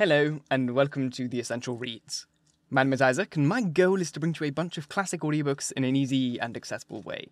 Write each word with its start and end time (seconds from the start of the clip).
Hello, 0.00 0.40
and 0.50 0.70
welcome 0.70 1.10
to 1.10 1.28
The 1.28 1.40
Essential 1.40 1.76
Reads. 1.76 2.26
My 2.70 2.84
name 2.84 2.94
is 2.94 3.02
Isaac, 3.02 3.36
and 3.36 3.46
my 3.46 3.60
goal 3.60 4.00
is 4.00 4.10
to 4.12 4.18
bring 4.18 4.32
to 4.32 4.46
you 4.46 4.48
a 4.48 4.50
bunch 4.50 4.78
of 4.78 4.88
classic 4.88 5.20
audiobooks 5.20 5.72
in 5.72 5.84
an 5.84 5.94
easy 5.94 6.40
and 6.40 6.56
accessible 6.56 7.02
way. 7.02 7.26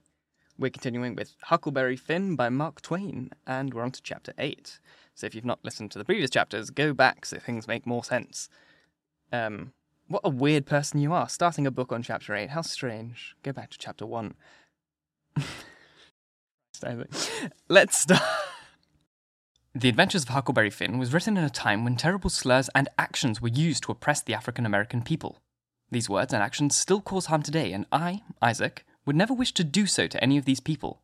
We're 0.58 0.68
continuing 0.68 1.14
with 1.14 1.32
Huckleberry 1.44 1.96
Finn 1.96 2.36
by 2.36 2.50
Mark 2.50 2.82
Twain, 2.82 3.30
and 3.46 3.72
we're 3.72 3.84
on 3.84 3.92
to 3.92 4.02
chapter 4.02 4.34
8. 4.36 4.80
So 5.14 5.26
if 5.26 5.34
you've 5.34 5.46
not 5.46 5.64
listened 5.64 5.92
to 5.92 5.98
the 5.98 6.04
previous 6.04 6.28
chapters, 6.28 6.68
go 6.68 6.92
back 6.92 7.24
so 7.24 7.38
things 7.38 7.66
make 7.66 7.86
more 7.86 8.04
sense. 8.04 8.50
Um, 9.32 9.72
what 10.06 10.20
a 10.22 10.28
weird 10.28 10.66
person 10.66 11.00
you 11.00 11.14
are, 11.14 11.30
starting 11.30 11.66
a 11.66 11.70
book 11.70 11.90
on 11.90 12.02
chapter 12.02 12.34
8. 12.34 12.50
How 12.50 12.60
strange. 12.60 13.34
Go 13.42 13.52
back 13.52 13.70
to 13.70 13.78
chapter 13.78 14.04
1. 14.04 14.34
Let's 17.70 17.96
start. 17.96 18.20
The 19.78 19.88
Adventures 19.88 20.24
of 20.24 20.30
Huckleberry 20.30 20.70
Finn 20.70 20.98
was 20.98 21.12
written 21.12 21.36
in 21.36 21.44
a 21.44 21.48
time 21.48 21.84
when 21.84 21.94
terrible 21.94 22.30
slurs 22.30 22.68
and 22.74 22.88
actions 22.98 23.40
were 23.40 23.46
used 23.46 23.84
to 23.84 23.92
oppress 23.92 24.20
the 24.20 24.34
African 24.34 24.66
American 24.66 25.02
people. 25.02 25.38
These 25.88 26.10
words 26.10 26.32
and 26.32 26.42
actions 26.42 26.74
still 26.74 27.00
cause 27.00 27.26
harm 27.26 27.44
today, 27.44 27.72
and 27.72 27.86
I, 27.92 28.22
Isaac, 28.42 28.84
would 29.06 29.14
never 29.14 29.32
wish 29.32 29.52
to 29.54 29.62
do 29.62 29.86
so 29.86 30.08
to 30.08 30.20
any 30.20 30.36
of 30.36 30.46
these 30.46 30.58
people. 30.58 31.02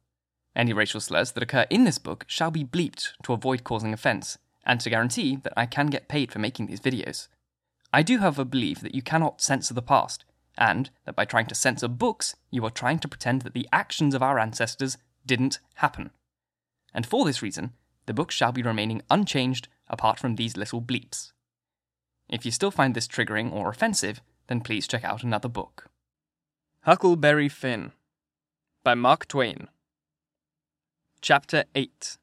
Any 0.56 0.73
racial 0.73 1.00
slurs 1.00 1.30
that 1.30 1.42
occur 1.45 1.66
in 1.70 1.84
this 1.84 1.98
book 1.98 2.24
shall 2.27 2.50
be 2.50 2.64
bleeped 2.64 3.12
to 3.23 3.33
avoid 3.33 3.62
causing 3.62 3.92
offence, 3.92 4.38
and 4.66 4.80
to 4.80 4.91
guarantee 4.91 5.36
that 5.36 5.55
I 5.56 5.66
can 5.66 5.86
get 5.86 6.09
paid 6.09 6.33
for 6.33 6.41
making 6.41 6.66
these 6.66 6.80
videos. 6.80 7.28
I 7.92 8.02
do, 8.02 8.19
however, 8.19 8.45
believe 8.45 8.80
that 8.80 8.97
you 8.97 9.02
cannot 9.02 9.41
censor 9.41 9.75
the 9.75 9.83
past, 9.83 10.25
and 10.59 10.91
that 11.05 11.14
by 11.14 11.27
trying 11.27 11.47
to 11.47 11.55
censor 11.55 11.86
books, 11.86 12.34
you 12.50 12.64
are 12.64 12.70
trying 12.70 12.98
to 12.98 13.09
pretend 13.09 13.42
that 13.42 13.55
the 13.55 13.69
actions 13.72 14.16
of 14.16 14.22
our 14.25 14.41
ancestors 14.41 14.98
didn't 15.25 15.61
happen. 15.77 16.11
And 16.92 17.06
for 17.06 17.25
this 17.25 17.41
reason, 17.41 17.75
the 18.06 18.14
book 18.14 18.30
shall 18.30 18.52
be 18.52 18.62
remaining 18.62 19.02
unchanged 19.10 19.68
apart 19.88 20.18
from 20.18 20.36
these 20.36 20.56
little 20.56 20.80
bleeps. 20.80 21.32
If 22.28 22.44
you 22.44 22.50
still 22.50 22.70
find 22.70 22.94
this 22.94 23.08
triggering 23.08 23.52
or 23.52 23.68
offensive, 23.68 24.20
then 24.46 24.60
please 24.60 24.86
check 24.86 25.04
out 25.04 25.22
another 25.22 25.48
book. 25.48 25.88
Huckleberry 26.83 27.48
Finn 27.48 27.92
by 28.83 28.94
Mark 28.94 29.27
Twain. 29.27 29.69
Chapter 31.20 31.64
8 31.74 32.19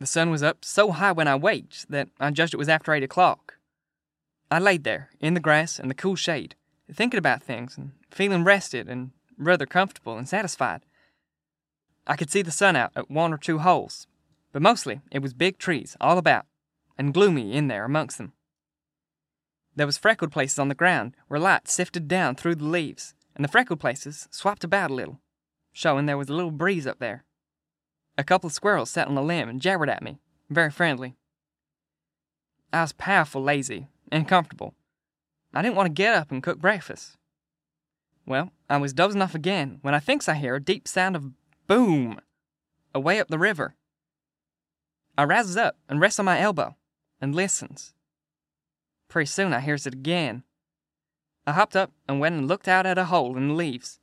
The 0.00 0.06
sun 0.06 0.30
was 0.30 0.42
up 0.42 0.64
so 0.64 0.90
high 0.90 1.12
when 1.12 1.28
I 1.28 1.36
waked 1.36 1.88
that 1.90 2.08
I 2.18 2.30
judged 2.30 2.54
it 2.54 2.58
was 2.58 2.68
after 2.68 2.92
8 2.92 3.04
o'clock. 3.04 3.58
I 4.50 4.58
laid 4.58 4.84
there, 4.84 5.10
in 5.20 5.34
the 5.34 5.40
grass 5.40 5.78
and 5.78 5.90
the 5.90 5.94
cool 5.94 6.16
shade, 6.16 6.54
thinking 6.92 7.18
about 7.18 7.42
things 7.42 7.76
and 7.76 7.92
feeling 8.10 8.44
rested 8.44 8.88
and 8.88 9.10
rather 9.36 9.66
comfortable 9.66 10.16
and 10.16 10.28
satisfied. 10.28 10.82
I 12.06 12.16
could 12.16 12.30
see 12.30 12.42
the 12.42 12.50
sun 12.50 12.76
out 12.76 12.92
at 12.94 13.10
one 13.10 13.32
or 13.32 13.38
two 13.38 13.58
holes, 13.58 14.06
but 14.52 14.62
mostly 14.62 15.00
it 15.10 15.20
was 15.20 15.34
big 15.34 15.58
trees 15.58 15.96
all 16.00 16.18
about, 16.18 16.46
and 16.96 17.12
gloomy 17.12 17.52
in 17.52 17.68
there 17.68 17.84
amongst 17.84 18.18
them. 18.18 18.32
There 19.74 19.86
was 19.86 19.98
freckled 19.98 20.32
places 20.32 20.58
on 20.58 20.68
the 20.68 20.74
ground 20.74 21.14
where 21.28 21.40
light 21.40 21.68
sifted 21.68 22.08
down 22.08 22.36
through 22.36 22.54
the 22.54 22.64
leaves, 22.64 23.14
and 23.34 23.44
the 23.44 23.48
freckled 23.48 23.80
places 23.80 24.28
swapped 24.30 24.64
about 24.64 24.90
a 24.90 24.94
little, 24.94 25.20
showing 25.72 26.06
there 26.06 26.16
was 26.16 26.30
a 26.30 26.34
little 26.34 26.50
breeze 26.50 26.86
up 26.86 26.98
there. 26.98 27.24
A 28.16 28.24
couple 28.24 28.46
of 28.46 28.54
squirrels 28.54 28.90
sat 28.90 29.08
on 29.08 29.18
a 29.18 29.22
limb 29.22 29.48
and 29.48 29.60
jabbered 29.60 29.90
at 29.90 30.02
me, 30.02 30.18
very 30.48 30.70
friendly. 30.70 31.16
I 32.72 32.82
was 32.82 32.92
powerful 32.92 33.42
lazy 33.42 33.88
and 34.10 34.28
comfortable. 34.28 34.74
I 35.52 35.60
didn't 35.62 35.76
want 35.76 35.86
to 35.88 35.92
get 35.92 36.14
up 36.14 36.30
and 36.30 36.42
cook 36.42 36.58
breakfast. 36.58 37.16
Well, 38.26 38.50
I 38.68 38.78
was 38.78 38.92
dozing 38.92 39.22
off 39.22 39.34
again 39.34 39.78
when 39.82 39.94
I 39.94 40.00
thinks 40.00 40.28
I 40.28 40.34
hear 40.34 40.54
a 40.54 40.62
deep 40.62 40.88
sound 40.88 41.16
of 41.16 41.32
Boom! 41.66 42.20
Away 42.94 43.18
up 43.20 43.28
the 43.28 43.38
river. 43.38 43.74
I 45.18 45.24
rises 45.24 45.56
up 45.56 45.76
and 45.88 46.00
rests 46.00 46.18
on 46.18 46.24
my 46.24 46.40
elbow 46.40 46.76
and 47.20 47.34
listens. 47.34 47.94
Pretty 49.08 49.26
soon 49.26 49.52
I 49.52 49.60
hears 49.60 49.86
it 49.86 49.94
again. 49.94 50.44
I 51.46 51.52
hopped 51.52 51.76
up 51.76 51.92
and 52.08 52.20
went 52.20 52.36
and 52.36 52.48
looked 52.48 52.68
out 52.68 52.86
at 52.86 52.98
a 52.98 53.06
hole 53.06 53.36
in 53.36 53.48
the 53.48 53.54
leaves, 53.54 54.00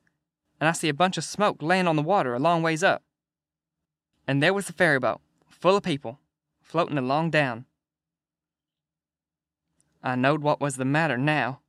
and 0.59 0.67
I 0.67 0.72
see 0.72 0.89
a 0.89 0.94
bunch 0.94 1.18
of 1.18 1.23
smoke 1.23 1.62
laying 1.62 1.88
on 1.88 1.96
the 1.96 2.02
water 2.02 2.34
a 2.34 2.40
long 2.40 2.63
ways 2.63 2.84
up. 2.84 3.03
And 4.28 4.41
there 4.41 4.53
was 4.53 4.68
the 4.68 4.73
ferry 4.73 5.00
boat, 5.00 5.22
full 5.50 5.75
of 5.75 5.84
people, 5.84 6.19
floating 6.62 6.97
along 6.97 7.31
down. 7.31 7.66
I 10.02 10.16
knowed 10.16 10.41
what 10.41 10.62
was 10.62 10.78
the 10.78 10.85
matter 10.85 11.18
now. 11.18 11.62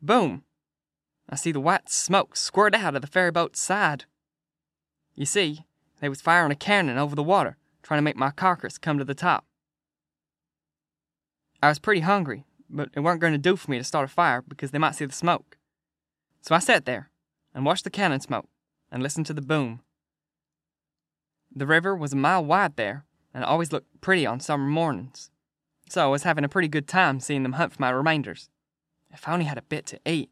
Boom! 0.00 0.44
I 1.28 1.36
see 1.36 1.52
the 1.52 1.60
white 1.60 1.88
smoke 1.88 2.36
squirt 2.36 2.74
out 2.74 2.94
of 2.94 3.02
the 3.02 3.08
ferry 3.08 3.30
boat's 3.30 3.60
side. 3.60 4.04
You 5.14 5.26
see, 5.26 5.64
they 6.00 6.08
was 6.08 6.20
firing 6.20 6.52
a 6.52 6.56
cannon 6.56 6.98
over 6.98 7.14
the 7.14 7.22
water, 7.22 7.56
trying 7.82 7.98
to 7.98 8.02
make 8.02 8.16
my 8.16 8.30
carcass 8.30 8.78
come 8.78 8.98
to 8.98 9.04
the 9.04 9.14
top. 9.14 9.44
I 11.62 11.68
was 11.68 11.78
pretty 11.78 12.00
hungry, 12.00 12.44
but 12.68 12.90
it 12.94 13.00
weren't 13.00 13.20
going 13.20 13.32
to 13.32 13.38
do 13.38 13.56
for 13.56 13.70
me 13.70 13.78
to 13.78 13.84
start 13.84 14.04
a 14.04 14.12
fire 14.12 14.42
because 14.42 14.70
they 14.70 14.78
might 14.78 14.94
see 14.94 15.06
the 15.06 15.12
smoke. 15.12 15.56
So 16.42 16.54
I 16.54 16.58
sat 16.58 16.84
there 16.84 17.10
and 17.54 17.64
watched 17.64 17.84
the 17.84 17.90
cannon 17.90 18.20
smoke 18.20 18.48
and 18.90 19.02
listened 19.02 19.26
to 19.26 19.32
the 19.32 19.40
boom. 19.40 19.80
The 21.54 21.66
river 21.66 21.94
was 21.94 22.12
a 22.12 22.16
mile 22.16 22.44
wide 22.44 22.76
there 22.76 23.04
and 23.32 23.44
always 23.44 23.72
looked 23.72 24.00
pretty 24.00 24.26
on 24.26 24.40
summer 24.40 24.66
mornings. 24.66 25.30
So 25.88 26.04
I 26.04 26.08
was 26.08 26.24
having 26.24 26.44
a 26.44 26.48
pretty 26.48 26.68
good 26.68 26.88
time 26.88 27.20
seeing 27.20 27.44
them 27.44 27.52
hunt 27.52 27.72
for 27.72 27.80
my 27.80 27.90
remainders. 27.90 28.50
If 29.10 29.28
I 29.28 29.32
only 29.32 29.44
had 29.44 29.58
a 29.58 29.62
bit 29.62 29.86
to 29.86 30.00
eat. 30.04 30.30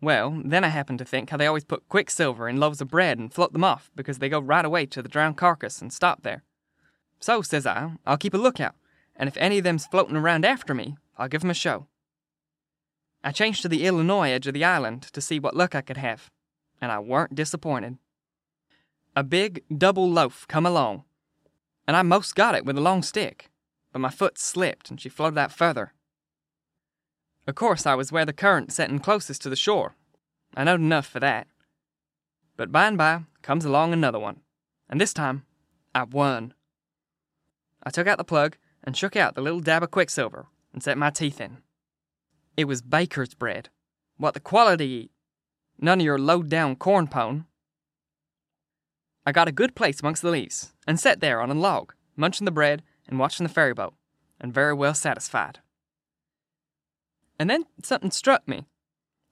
Well, 0.00 0.42
then 0.44 0.62
I 0.62 0.68
happened 0.68 0.98
to 0.98 1.04
think 1.04 1.30
how 1.30 1.36
they 1.36 1.46
always 1.46 1.64
put 1.64 1.88
quicksilver 1.88 2.48
in 2.48 2.60
loaves 2.60 2.80
of 2.80 2.88
bread 2.88 3.18
and 3.18 3.32
float 3.32 3.52
them 3.52 3.64
off 3.64 3.90
because 3.96 4.18
they 4.18 4.28
go 4.28 4.38
right 4.38 4.64
away 4.64 4.86
to 4.86 5.02
the 5.02 5.08
drowned 5.08 5.38
carcass 5.38 5.80
and 5.80 5.92
stop 5.92 6.22
there. 6.22 6.42
So, 7.18 7.40
says 7.40 7.66
I, 7.66 7.92
I'll 8.06 8.18
keep 8.18 8.34
a 8.34 8.38
lookout, 8.38 8.74
and 9.16 9.26
if 9.26 9.36
any 9.38 9.58
of 9.58 9.64
them's 9.64 9.86
floating 9.86 10.16
around 10.16 10.44
after 10.44 10.74
me, 10.74 10.96
I'll 11.16 11.28
give 11.28 11.42
'em 11.42 11.50
a 11.50 11.54
show. 11.54 11.86
I 13.24 13.32
changed 13.32 13.62
to 13.62 13.68
the 13.68 13.86
Illinois 13.86 14.30
edge 14.30 14.46
of 14.46 14.54
the 14.54 14.64
island 14.64 15.02
to 15.02 15.20
see 15.20 15.40
what 15.40 15.56
luck 15.56 15.74
I 15.74 15.80
could 15.80 15.96
have, 15.96 16.30
and 16.80 16.92
I 16.92 16.98
weren't 16.98 17.34
disappointed. 17.34 17.96
A 19.16 19.24
big 19.24 19.64
double 19.76 20.10
loaf 20.10 20.46
come 20.46 20.66
along, 20.66 21.04
and 21.88 21.96
I 21.96 22.02
most 22.02 22.34
got 22.34 22.54
it 22.54 22.66
with 22.66 22.76
a 22.76 22.82
long 22.82 23.02
stick, 23.02 23.50
but 23.92 24.00
my 24.00 24.10
foot 24.10 24.38
slipped 24.38 24.90
and 24.90 25.00
she 25.00 25.08
floated 25.08 25.38
out 25.38 25.52
further. 25.52 25.94
Of 27.46 27.54
course, 27.54 27.86
I 27.86 27.94
was 27.94 28.10
where 28.10 28.24
the 28.24 28.32
current 28.32 28.72
set 28.72 28.90
in 28.90 28.98
closest 28.98 29.42
to 29.42 29.48
the 29.48 29.56
shore. 29.56 29.94
I 30.56 30.64
knowed 30.64 30.80
enough 30.80 31.06
for 31.06 31.20
that. 31.20 31.46
But 32.56 32.72
by 32.72 32.88
and 32.88 32.98
by 32.98 33.22
comes 33.42 33.64
along 33.64 33.92
another 33.92 34.18
one, 34.18 34.40
and 34.88 35.00
this 35.00 35.14
time 35.14 35.44
I 35.94 36.04
won. 36.04 36.54
I 37.82 37.90
took 37.90 38.06
out 38.06 38.18
the 38.18 38.24
plug 38.24 38.56
and 38.82 38.96
shook 38.96 39.14
out 39.14 39.34
the 39.34 39.42
little 39.42 39.60
dab 39.60 39.82
of 39.82 39.90
quicksilver 39.90 40.46
and 40.72 40.82
set 40.82 40.98
my 40.98 41.10
teeth 41.10 41.40
in. 41.40 41.58
It 42.56 42.64
was 42.64 42.82
baker's 42.82 43.34
bread, 43.34 43.68
what 44.16 44.34
the 44.34 44.40
quality 44.40 44.88
eat, 44.88 45.10
none 45.78 46.00
of 46.00 46.04
your 46.04 46.18
low 46.18 46.42
down 46.42 46.74
corn 46.74 47.06
pone. 47.06 47.44
I 49.24 49.32
got 49.32 49.48
a 49.48 49.52
good 49.52 49.74
place 49.74 50.00
amongst 50.00 50.22
the 50.22 50.30
leaves 50.30 50.72
and 50.86 50.98
sat 50.98 51.20
there 51.20 51.40
on 51.40 51.50
a 51.50 51.54
log, 51.54 51.94
munching 52.16 52.44
the 52.44 52.50
bread 52.50 52.82
and 53.06 53.18
watching 53.18 53.46
the 53.46 53.52
ferry 53.52 53.74
boat, 53.74 53.94
and 54.40 54.54
very 54.54 54.72
well 54.72 54.94
satisfied. 54.94 55.60
And 57.38 57.50
then 57.50 57.64
something 57.82 58.10
struck 58.10 58.46
me. 58.48 58.66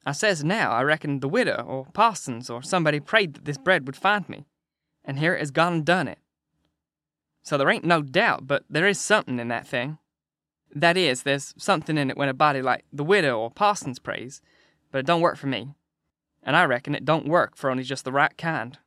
I 0.07 0.13
says 0.13 0.45
now 0.45 0.73
I 0.73 0.83
reckon 0.83 1.21
the 1.21 1.29
widow 1.29 1.65
or 1.67 1.87
Parsons 1.93 2.51
or 2.51 2.63
somebody 2.63 3.01
prayed 3.01 3.35
that 3.35 3.45
this 3.45 3.59
bread 3.59 3.87
would 3.87 3.97
find 3.97 4.29
me, 4.29 4.45
and 5.05 5.19
here 5.19 5.35
it 5.35 5.41
has 5.41 5.51
gone 5.51 5.73
and 5.73 5.85
done 5.85 6.09
it. 6.09 6.19
So 7.43 7.57
there 7.57 7.71
ain't 7.71 7.85
no 7.85 8.03
doubt, 8.03 8.47
but 8.47 8.65
there 8.69 8.87
is 8.87 9.01
something 9.01 9.39
in 9.39 9.49
that 9.49 9.67
thing. 9.67 9.99
That 10.75 10.97
is, 10.97 11.23
there's 11.23 11.55
something 11.57 11.97
in 11.97 12.11
it 12.11 12.17
when 12.17 12.29
a 12.29 12.35
body 12.35 12.61
like 12.61 12.85
the 12.93 13.05
widow 13.05 13.39
or 13.39 13.51
Parsons 13.51 13.99
prays, 13.99 14.43
but 14.91 14.99
it 14.99 15.07
don't 15.07 15.21
work 15.21 15.37
for 15.37 15.47
me. 15.47 15.75
And 16.43 16.57
I 16.57 16.65
reckon 16.65 16.95
it 16.95 17.05
don't 17.05 17.29
work 17.29 17.57
for 17.57 17.71
only 17.71 17.85
just 17.85 18.05
the 18.05 18.13
right 18.13 18.37
kind. 18.37 18.79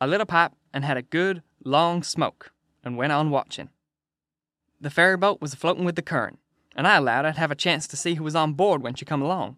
I 0.00 0.06
lit 0.06 0.20
a 0.20 0.26
pipe 0.26 0.52
and 0.72 0.84
had 0.84 0.96
a 0.96 1.02
good, 1.02 1.42
long 1.64 2.02
smoke, 2.02 2.52
and 2.84 2.96
went 2.96 3.12
on 3.12 3.30
watching. 3.30 3.70
The 4.80 4.90
ferry 4.90 5.16
boat 5.16 5.40
was 5.40 5.54
floating 5.54 5.84
with 5.84 5.96
the 5.96 6.02
current, 6.02 6.38
and 6.74 6.86
I 6.86 6.96
allowed 6.96 7.24
I'd 7.24 7.36
have 7.36 7.50
a 7.50 7.56
chance 7.56 7.86
to 7.88 7.96
see 7.96 8.14
who 8.14 8.24
was 8.24 8.34
on 8.34 8.54
board 8.54 8.82
when 8.82 8.94
she 8.94 9.04
come 9.04 9.22
along, 9.22 9.56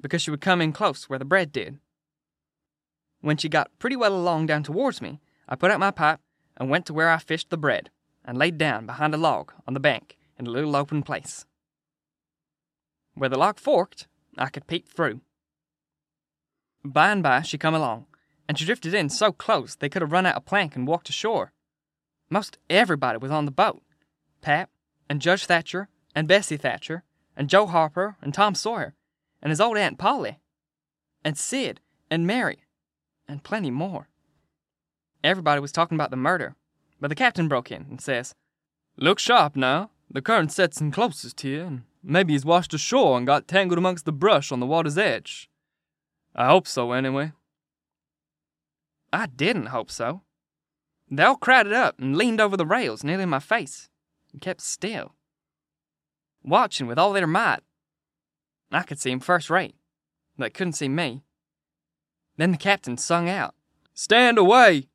because 0.00 0.22
she 0.22 0.30
would 0.30 0.40
come 0.40 0.60
in 0.60 0.72
close 0.72 1.08
where 1.08 1.18
the 1.18 1.24
bread 1.24 1.52
did. 1.52 1.78
When 3.20 3.36
she 3.36 3.48
got 3.48 3.70
pretty 3.78 3.96
well 3.96 4.14
along 4.14 4.46
down 4.46 4.62
towards 4.62 5.00
me, 5.00 5.20
I 5.48 5.54
put 5.54 5.70
out 5.70 5.80
my 5.80 5.90
pipe 5.90 6.20
and 6.56 6.70
went 6.70 6.86
to 6.86 6.94
where 6.94 7.10
I 7.10 7.18
fished 7.18 7.50
the 7.50 7.56
bread, 7.56 7.90
and 8.24 8.38
laid 8.38 8.58
down 8.58 8.86
behind 8.86 9.14
a 9.14 9.18
log 9.18 9.52
on 9.66 9.74
the 9.74 9.80
bank 9.80 10.16
in 10.38 10.46
a 10.46 10.50
little 10.50 10.76
open 10.76 11.02
place. 11.02 11.44
Where 13.14 13.28
the 13.28 13.38
log 13.38 13.58
forked, 13.58 14.06
I 14.38 14.48
could 14.48 14.66
peep 14.66 14.88
through. 14.88 15.20
By 16.84 17.10
and 17.10 17.22
by 17.22 17.42
she 17.42 17.58
come 17.58 17.74
along, 17.74 18.06
and 18.48 18.58
she 18.58 18.64
drifted 18.64 18.94
in 18.94 19.08
so 19.08 19.32
close 19.32 19.74
they 19.74 19.88
could 19.88 20.02
have 20.02 20.12
run 20.12 20.26
out 20.26 20.36
a 20.36 20.40
plank 20.40 20.74
and 20.74 20.86
walked 20.86 21.08
ashore. 21.08 21.52
Most 22.28 22.58
everybody 22.68 23.18
was 23.18 23.30
on 23.30 23.44
the 23.44 23.50
boat. 23.50 23.82
Pap 24.40 24.70
and 25.08 25.20
Judge 25.20 25.46
Thatcher 25.46 25.88
and 26.14 26.28
Bessie 26.28 26.56
Thatcher, 26.56 27.04
and 27.36 27.48
Joe 27.48 27.66
Harper, 27.66 28.16
and 28.20 28.34
Tom 28.34 28.54
Sawyer, 28.54 28.94
and 29.40 29.50
his 29.50 29.60
old 29.60 29.76
Aunt 29.76 29.98
Polly, 29.98 30.38
and 31.24 31.38
Sid, 31.38 31.80
and 32.10 32.26
Mary, 32.26 32.64
and 33.26 33.42
plenty 33.42 33.70
more. 33.70 34.08
Everybody 35.24 35.60
was 35.60 35.72
talking 35.72 35.96
about 35.96 36.10
the 36.10 36.16
murder, 36.16 36.56
But 37.00 37.08
the 37.08 37.14
captain 37.16 37.48
broke 37.48 37.72
in 37.72 37.86
and 37.90 38.00
says, 38.00 38.34
Look 38.96 39.18
sharp 39.18 39.56
now. 39.56 39.90
The 40.10 40.22
current 40.22 40.52
sets 40.52 40.80
in 40.80 40.92
closest 40.92 41.40
here, 41.40 41.64
and 41.64 41.82
maybe 42.02 42.34
he's 42.34 42.44
washed 42.44 42.74
ashore 42.74 43.16
and 43.16 43.26
got 43.26 43.48
tangled 43.48 43.78
amongst 43.78 44.04
the 44.04 44.12
brush 44.12 44.52
on 44.52 44.60
the 44.60 44.66
water's 44.66 44.98
edge. 44.98 45.48
I 46.34 46.46
hope 46.46 46.68
so, 46.68 46.92
anyway. 46.92 47.32
I 49.12 49.26
didn't 49.26 49.66
hope 49.66 49.90
so. 49.90 50.22
They 51.10 51.22
all 51.22 51.36
crowded 51.36 51.72
up 51.72 51.98
and 51.98 52.16
leaned 52.16 52.40
over 52.40 52.56
the 52.56 52.66
rails 52.66 53.02
nearly 53.02 53.24
in 53.24 53.28
my 53.28 53.38
face 53.38 53.88
and 54.32 54.40
kept 54.40 54.60
still, 54.60 55.14
watching 56.44 56.86
with 56.86 56.98
all 56.98 57.12
their 57.12 57.26
might. 57.26 57.60
I 58.70 58.82
could 58.82 58.98
see 58.98 59.10
'em 59.10 59.20
first 59.20 59.50
rate. 59.50 59.76
But 60.36 60.44
they 60.44 60.50
couldn't 60.50 60.72
see 60.74 60.88
me. 60.88 61.22
Then 62.36 62.52
the 62.52 62.56
captain 62.56 62.96
sung 62.96 63.28
out, 63.28 63.54
Stand 63.94 64.38
away! 64.38 64.88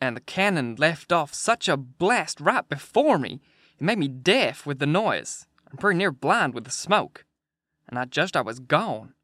And 0.00 0.16
the 0.16 0.20
cannon 0.20 0.74
left 0.74 1.12
off 1.12 1.32
such 1.32 1.68
a 1.68 1.76
blast 1.76 2.40
right 2.40 2.68
before 2.68 3.18
me, 3.18 3.40
it 3.78 3.84
made 3.84 3.98
me 3.98 4.08
deaf 4.08 4.66
with 4.66 4.80
the 4.80 4.86
noise 4.86 5.46
and 5.70 5.78
pretty 5.78 5.98
near 5.98 6.10
blind 6.10 6.54
with 6.54 6.64
the 6.64 6.70
smoke, 6.70 7.24
and 7.88 7.98
I 7.98 8.04
judged 8.04 8.36
I 8.36 8.40
was 8.40 8.58
gone. 8.58 9.14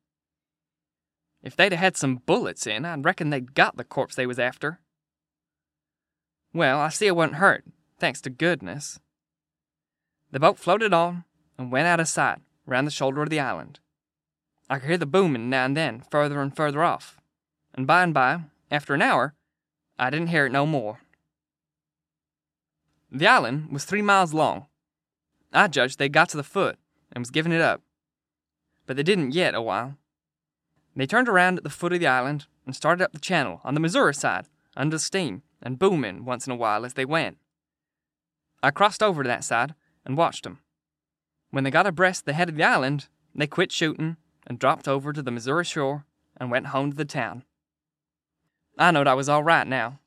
If 1.42 1.56
they'd 1.56 1.72
had 1.72 1.96
some 1.96 2.16
bullets 2.16 2.66
in, 2.66 2.84
I 2.84 2.96
reckon 2.96 3.30
they'd 3.30 3.54
got 3.54 3.76
the 3.76 3.84
corpse 3.84 4.14
they 4.14 4.26
was 4.26 4.38
after. 4.38 4.80
Well, 6.52 6.78
I 6.80 6.88
see 6.88 7.08
I 7.08 7.12
wasn't 7.12 7.36
hurt, 7.36 7.64
thanks 7.98 8.20
to 8.22 8.30
goodness. 8.30 8.98
The 10.30 10.40
boat 10.40 10.58
floated 10.58 10.92
on 10.92 11.24
and 11.56 11.72
went 11.72 11.86
out 11.86 12.00
of 12.00 12.08
sight 12.08 12.38
round 12.66 12.86
the 12.86 12.92
shoulder 12.92 13.22
of 13.22 13.30
the 13.30 13.40
island. 13.40 13.80
I 14.68 14.78
could 14.78 14.88
hear 14.88 14.98
the 14.98 15.06
booming 15.06 15.48
now 15.48 15.64
and 15.64 15.76
then, 15.76 16.02
further 16.10 16.42
and 16.42 16.54
further 16.54 16.84
off, 16.84 17.18
and 17.74 17.86
by 17.86 18.02
and 18.02 18.12
by, 18.12 18.42
after 18.70 18.92
an 18.92 19.00
hour, 19.00 19.34
I 19.98 20.10
didn't 20.10 20.28
hear 20.28 20.44
it 20.44 20.52
no 20.52 20.66
more. 20.66 21.00
The 23.10 23.26
island 23.26 23.72
was 23.72 23.84
three 23.86 24.02
miles 24.02 24.34
long. 24.34 24.66
I 25.50 25.68
judged 25.68 25.98
they'd 25.98 26.12
got 26.12 26.28
to 26.30 26.36
the 26.36 26.42
foot 26.42 26.78
and 27.10 27.22
was 27.22 27.30
giving 27.30 27.52
it 27.52 27.62
up, 27.62 27.80
but 28.86 28.96
they 28.96 29.02
didn't 29.02 29.32
yet 29.32 29.54
a 29.54 29.62
while. 29.62 29.96
They 30.94 31.06
turned 31.06 31.28
around 31.28 31.56
at 31.56 31.64
the 31.64 31.70
foot 31.70 31.94
of 31.94 32.00
the 32.00 32.06
island 32.06 32.46
and 32.66 32.76
started 32.76 33.02
up 33.02 33.12
the 33.12 33.18
channel 33.18 33.62
on 33.64 33.72
the 33.72 33.80
Missouri 33.80 34.14
side, 34.14 34.46
under 34.76 34.98
steam 34.98 35.42
and 35.62 35.78
booming 35.78 36.26
once 36.26 36.46
in 36.46 36.52
a 36.52 36.56
while 36.56 36.84
as 36.84 36.94
they 36.94 37.06
went. 37.06 37.38
I 38.62 38.70
crossed 38.70 39.02
over 39.02 39.22
to 39.22 39.28
that 39.28 39.44
side 39.44 39.74
and 40.08 40.16
watched 40.16 40.46
watched 40.46 40.46
'em. 40.46 40.58
When 41.50 41.64
they 41.64 41.70
got 41.70 41.86
abreast 41.86 42.24
the 42.24 42.32
head 42.32 42.48
of 42.48 42.56
the 42.56 42.64
island, 42.64 43.08
they 43.34 43.46
quit 43.46 43.70
shooting 43.70 44.16
and 44.46 44.58
dropped 44.58 44.88
over 44.88 45.12
to 45.12 45.22
the 45.22 45.30
Missouri 45.30 45.64
shore 45.64 46.06
and 46.36 46.50
went 46.50 46.68
home 46.68 46.90
to 46.90 46.96
the 46.96 47.04
town. 47.04 47.44
I 48.78 48.90
knowed 48.90 49.06
I 49.06 49.14
was 49.14 49.28
all 49.28 49.44
right 49.44 49.66
now. 49.66 50.00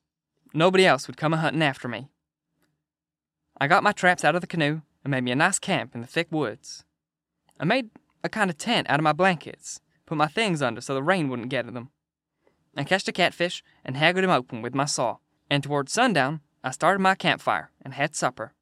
Nobody 0.54 0.86
else 0.86 1.08
would 1.08 1.18
come 1.18 1.34
a 1.34 1.38
hunting 1.38 1.62
after 1.62 1.88
me. 1.88 2.10
I 3.60 3.68
got 3.68 3.84
my 3.84 3.92
traps 3.92 4.26
out 4.26 4.36
of 4.36 4.42
the 4.42 4.48
canoe 4.48 4.82
and 5.04 5.12
made 5.12 5.24
me 5.24 5.32
a 5.32 5.36
nice 5.36 5.60
camp 5.60 5.94
in 5.94 6.02
the 6.02 6.08
thick 6.08 6.28
woods. 6.32 6.84
I 7.60 7.66
made 7.66 7.92
a 8.24 8.30
kind 8.30 8.50
of 8.50 8.58
tent 8.58 8.90
out 8.90 9.00
of 9.00 9.04
my 9.04 9.14
blankets, 9.14 9.82
put 10.06 10.18
my 10.18 10.28
things 10.28 10.62
under 10.62 10.82
so 10.82 10.94
the 10.94 11.04
rain 11.04 11.30
wouldn't 11.30 11.50
get 11.50 11.68
at 11.68 11.74
them. 11.74 11.92
I 12.76 12.84
catched 12.84 13.08
a 13.08 13.12
catfish 13.12 13.64
and 13.86 13.98
haggled 13.98 14.24
him 14.24 14.32
open 14.32 14.62
with 14.62 14.74
my 14.74 14.86
saw, 14.86 15.18
and 15.50 15.64
toward 15.64 15.90
sundown 15.90 16.42
I 16.64 16.72
started 16.72 17.00
my 17.00 17.16
campfire 17.16 17.72
and 17.82 17.94
had 17.94 18.16
supper. 18.16 18.54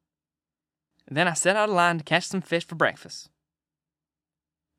Then 1.10 1.28
I 1.28 1.34
set 1.34 1.56
out 1.56 1.70
a 1.70 1.74
line 1.74 1.98
to 1.98 2.04
catch 2.04 2.28
some 2.28 2.42
fish 2.42 2.66
for 2.66 2.76
breakfast. 2.76 3.30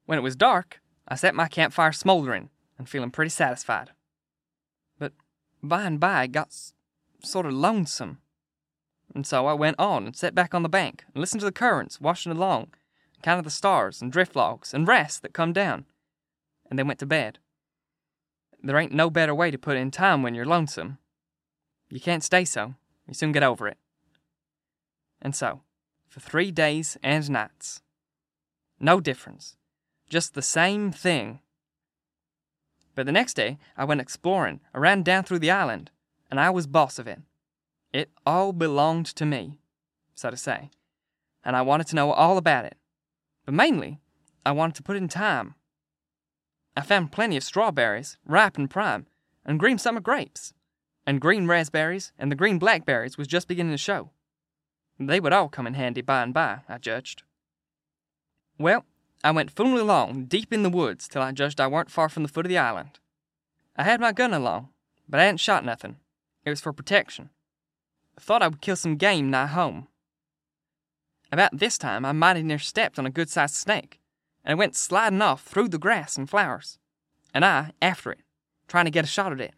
When 0.06 0.18
it 0.18 0.22
was 0.22 0.36
dark, 0.36 0.80
I 1.08 1.16
set 1.16 1.34
my 1.34 1.48
campfire 1.48 1.92
smoldering 1.92 2.50
and 2.78 2.88
feeling 2.88 3.10
pretty 3.10 3.30
satisfied. 3.30 3.90
But 4.98 5.12
by 5.62 5.82
and 5.82 5.98
by 5.98 6.24
it 6.24 6.32
got 6.32 6.48
s- 6.48 6.72
sort 7.22 7.46
of 7.46 7.52
lonesome. 7.52 8.18
And 9.12 9.26
so 9.26 9.46
I 9.46 9.54
went 9.54 9.78
on 9.78 10.06
and 10.06 10.16
sat 10.16 10.34
back 10.34 10.54
on 10.54 10.62
the 10.62 10.68
bank 10.68 11.04
and 11.12 11.20
listened 11.20 11.40
to 11.40 11.46
the 11.46 11.52
currents 11.52 12.00
washing 12.00 12.30
along, 12.30 12.68
and 13.14 13.22
counted 13.22 13.44
the 13.44 13.50
stars 13.50 14.00
and 14.00 14.12
drift 14.12 14.36
logs 14.36 14.72
and 14.72 14.86
rests 14.86 15.18
that 15.20 15.32
come 15.32 15.52
down, 15.52 15.84
and 16.68 16.78
then 16.78 16.86
went 16.86 17.00
to 17.00 17.06
bed. 17.06 17.40
There 18.62 18.78
ain't 18.78 18.92
no 18.92 19.10
better 19.10 19.34
way 19.34 19.50
to 19.50 19.58
put 19.58 19.76
in 19.76 19.90
time 19.90 20.22
when 20.22 20.34
you're 20.34 20.46
lonesome. 20.46 20.98
You 21.88 21.98
can't 21.98 22.22
stay 22.22 22.44
so. 22.44 22.74
You 23.08 23.14
soon 23.14 23.32
get 23.32 23.42
over 23.42 23.66
it. 23.66 23.78
And 25.20 25.34
so, 25.34 25.62
for 26.10 26.20
three 26.20 26.50
days 26.50 26.98
and 27.02 27.30
nights. 27.30 27.80
No 28.78 29.00
difference. 29.00 29.56
Just 30.08 30.34
the 30.34 30.42
same 30.42 30.90
thing. 30.90 31.40
But 32.96 33.06
the 33.06 33.12
next 33.12 33.34
day, 33.34 33.58
I 33.76 33.84
went 33.84 34.00
exploring, 34.00 34.60
I 34.74 34.78
ran 34.78 35.02
down 35.02 35.22
through 35.22 35.38
the 35.38 35.52
island, 35.52 35.90
and 36.30 36.40
I 36.40 36.50
was 36.50 36.66
boss 36.66 36.98
of 36.98 37.06
it. 37.06 37.20
It 37.92 38.10
all 38.26 38.52
belonged 38.52 39.06
to 39.06 39.24
me, 39.24 39.58
so 40.14 40.30
to 40.30 40.36
say, 40.36 40.70
and 41.44 41.56
I 41.56 41.62
wanted 41.62 41.86
to 41.88 41.96
know 41.96 42.10
all 42.10 42.36
about 42.36 42.64
it. 42.64 42.76
But 43.46 43.54
mainly, 43.54 44.00
I 44.44 44.52
wanted 44.52 44.74
to 44.76 44.82
put 44.82 44.96
in 44.96 45.08
time. 45.08 45.54
I 46.76 46.82
found 46.82 47.12
plenty 47.12 47.36
of 47.36 47.44
strawberries, 47.44 48.16
ripe 48.26 48.58
and 48.58 48.68
prime, 48.68 49.06
and 49.44 49.60
green 49.60 49.78
summer 49.78 50.00
grapes, 50.00 50.52
and 51.06 51.20
green 51.20 51.46
raspberries, 51.46 52.12
and 52.18 52.30
the 52.30 52.36
green 52.36 52.58
blackberries 52.58 53.16
was 53.16 53.28
just 53.28 53.48
beginning 53.48 53.72
to 53.72 53.78
show. 53.78 54.10
They 55.00 55.19
would 55.19 55.32
all 55.32 55.49
come 55.49 55.67
in 55.67 55.75
handy 55.75 56.02
by 56.02 56.23
and 56.23 56.35
by, 56.35 56.61
I 56.69 56.76
judged. 56.76 57.23
Well, 58.58 58.85
I 59.25 59.31
went 59.31 59.50
fooling 59.50 59.79
along 59.79 60.26
deep 60.26 60.52
in 60.52 60.62
the 60.62 60.69
woods 60.69 61.08
till 61.08 61.23
I 61.23 61.32
judged 61.32 61.58
I 61.58 61.69
weren't 61.69 61.91
far 61.91 62.11
from 62.11 62.23
the 62.23 62.29
foot 62.29 62.44
of 62.44 62.50
the 62.50 62.58
island. 62.58 63.00
I 63.76 63.85
had 63.85 63.99
my 63.99 64.12
gun 64.12 64.35
along, 64.35 64.69
but 65.08 65.19
I 65.19 65.25
hadn't 65.25 65.38
shot 65.38 65.64
nothing. 65.64 65.97
It 66.44 66.50
was 66.50 66.61
for 66.61 66.75
protection. 66.75 67.31
I 68.19 68.20
thought 68.20 68.43
I 68.43 68.49
would 68.49 68.61
kill 68.61 68.76
some 68.76 68.97
game 68.97 69.31
nigh 69.31 69.47
home. 69.47 69.88
About 71.32 71.56
this 71.56 71.79
time, 71.79 72.05
I 72.05 72.12
mighty 72.12 72.43
near 72.43 72.58
stepped 72.58 72.99
on 72.99 73.06
a 73.06 73.11
good 73.11 73.31
sized 73.31 73.55
snake, 73.55 74.00
and 74.44 74.52
it 74.52 74.58
went 74.58 74.76
sliding 74.76 75.23
off 75.23 75.43
through 75.43 75.69
the 75.69 75.79
grass 75.79 76.19
and 76.19 76.29
flowers, 76.29 76.79
and 77.32 77.43
I 77.43 77.73
after 77.81 78.12
it, 78.12 78.20
trying 78.69 78.85
to 78.85 78.91
get 78.91 79.05
a 79.05 79.08
shot 79.08 79.32
at 79.32 79.41
it. 79.41 79.55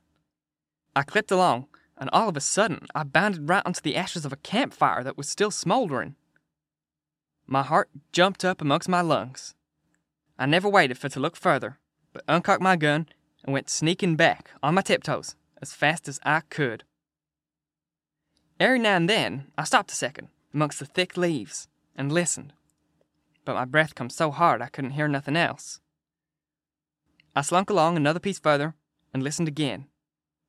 I 0.95 1.03
clipped 1.03 1.33
along, 1.33 1.67
and 2.03 2.11
all 2.13 2.29
of 2.29 2.37
a 2.37 2.41
sudden 2.41 2.89
I 2.97 3.05
bounded 3.05 3.49
right 3.49 3.63
onto 3.65 3.81
the 3.81 3.95
ashes 3.95 4.25
of 4.25 4.33
a 4.33 4.37
campfire 4.37 5.05
that 5.05 5.17
was 5.17 5.29
still 5.29 5.53
smoldering. 5.53 6.17
My 7.47 7.63
heart 7.63 7.91
jumped 8.11 8.45
up 8.45 8.61
amongst 8.61 8.89
my 8.89 9.01
lungs. 9.03 9.55
I 10.37 10.47
never 10.47 10.69
waited 10.69 10.99
for 10.99 11.09
to 11.09 11.21
look 11.21 11.37
further, 11.37 11.79
but 12.13 12.25
uncocked 12.27 12.61
my 12.61 12.75
gun 12.75 13.07
and 13.45 13.53
went 13.53 13.71
sneaking 13.71 14.17
back 14.17 14.51
on 14.65 14.75
my 14.75 14.83
tiptoes 14.83 15.37
as 15.61 15.75
fast 15.75 16.09
as 16.09 16.19
I 16.25 16.41
could. 16.41 16.83
Every 18.59 18.81
now 18.81 18.97
and 18.97 19.09
then 19.09 19.53
I 19.57 19.63
stopped 19.63 19.93
a 19.93 19.95
second 19.95 20.27
amongst 20.53 20.81
the 20.81 20.87
thick 20.87 21.17
leaves 21.17 21.69
and 21.95 22.11
listened, 22.11 22.53
but 23.45 23.55
my 23.55 23.65
breath 23.65 23.95
come 23.95 24.11
so 24.11 24.33
hard 24.33 24.61
I 24.61 24.67
couldn't 24.67 24.99
hear 24.99 25.07
nothing 25.07 25.37
else. 25.37 25.79
I 27.37 27.43
slunk 27.43 27.71
along 27.71 27.97
another 27.97 28.19
piece 28.19 28.41
further 28.41 28.75
and 29.15 29.23
listened 29.23 29.47
again, 29.47 29.87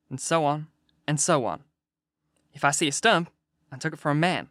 and 0.10 0.20
so 0.20 0.46
on 0.46 0.70
and 1.08 1.20
so 1.20 1.46
on. 1.46 1.64
If 2.54 2.64
I 2.64 2.72
see 2.72 2.88
a 2.88 2.92
stump, 2.92 3.30
I 3.72 3.78
took 3.78 3.94
it 3.94 4.00
for 4.00 4.12
a 4.12 4.16
man. 4.16 4.50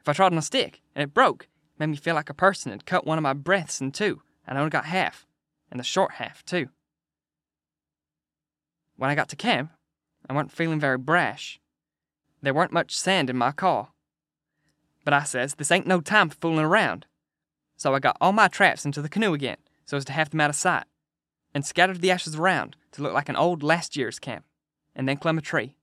If 0.00 0.08
I 0.08 0.12
trod 0.12 0.32
on 0.32 0.38
a 0.38 0.42
stick 0.42 0.82
and 0.94 1.02
it 1.02 1.14
broke, 1.14 1.44
it 1.44 1.80
made 1.80 1.86
me 1.86 1.96
feel 1.96 2.14
like 2.14 2.30
a 2.30 2.34
person 2.34 2.72
had 2.72 2.86
cut 2.86 3.06
one 3.06 3.18
of 3.18 3.22
my 3.22 3.32
breaths 3.32 3.80
in 3.80 3.92
two, 3.92 4.22
and 4.46 4.56
I 4.56 4.60
only 4.60 4.70
got 4.70 4.86
half, 4.86 5.26
and 5.70 5.78
the 5.80 5.84
short 5.84 6.12
half, 6.12 6.44
too. 6.44 6.68
When 8.96 9.10
I 9.10 9.14
got 9.14 9.28
to 9.30 9.36
camp, 9.36 9.70
I 10.28 10.34
wasn't 10.34 10.52
feeling 10.52 10.80
very 10.80 10.98
brash. 10.98 11.60
There 12.42 12.54
weren't 12.54 12.72
much 12.72 12.96
sand 12.96 13.30
in 13.30 13.36
my 13.36 13.52
car. 13.52 13.88
But 15.04 15.14
I 15.14 15.22
says, 15.22 15.54
this 15.54 15.70
ain't 15.70 15.86
no 15.86 16.00
time 16.00 16.28
for 16.28 16.36
fooling 16.36 16.64
around. 16.64 17.06
So 17.76 17.94
I 17.94 17.98
got 17.98 18.18
all 18.20 18.32
my 18.32 18.48
traps 18.48 18.84
into 18.84 19.00
the 19.00 19.08
canoe 19.08 19.32
again, 19.32 19.56
so 19.84 19.96
as 19.96 20.04
to 20.06 20.12
have 20.12 20.30
them 20.30 20.40
out 20.40 20.50
of 20.50 20.56
sight, 20.56 20.84
and 21.54 21.64
scattered 21.64 22.00
the 22.00 22.10
ashes 22.10 22.36
around 22.36 22.76
to 22.92 23.02
look 23.02 23.14
like 23.14 23.28
an 23.28 23.36
old 23.36 23.62
last 23.62 23.96
year's 23.96 24.18
camp, 24.18 24.44
and 24.94 25.08
then 25.08 25.16
climb 25.16 25.38
a 25.38 25.42
tree. 25.42 25.76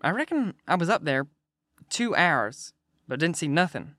I 0.00 0.10
reckon 0.10 0.54
I 0.66 0.76
was 0.76 0.88
up 0.88 1.04
there 1.04 1.26
two 1.88 2.14
hours, 2.14 2.72
but 3.06 3.18
didn't 3.18 3.36
see 3.36 3.48
nothing. 3.48 3.94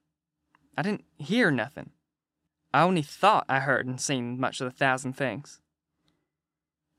I 0.78 0.82
didn't 0.82 1.04
hear 1.18 1.52
nothing. 1.52 1.92
I 2.74 2.84
only 2.84 3.02
thought 3.02 3.46
I 3.50 3.60
heard 3.60 3.88
and 3.88 4.00
seen 4.00 4.40
much 4.40 4.62
of 4.62 4.66
the 4.66 4.78
thousand 4.78 5.14
things. 5.14 5.60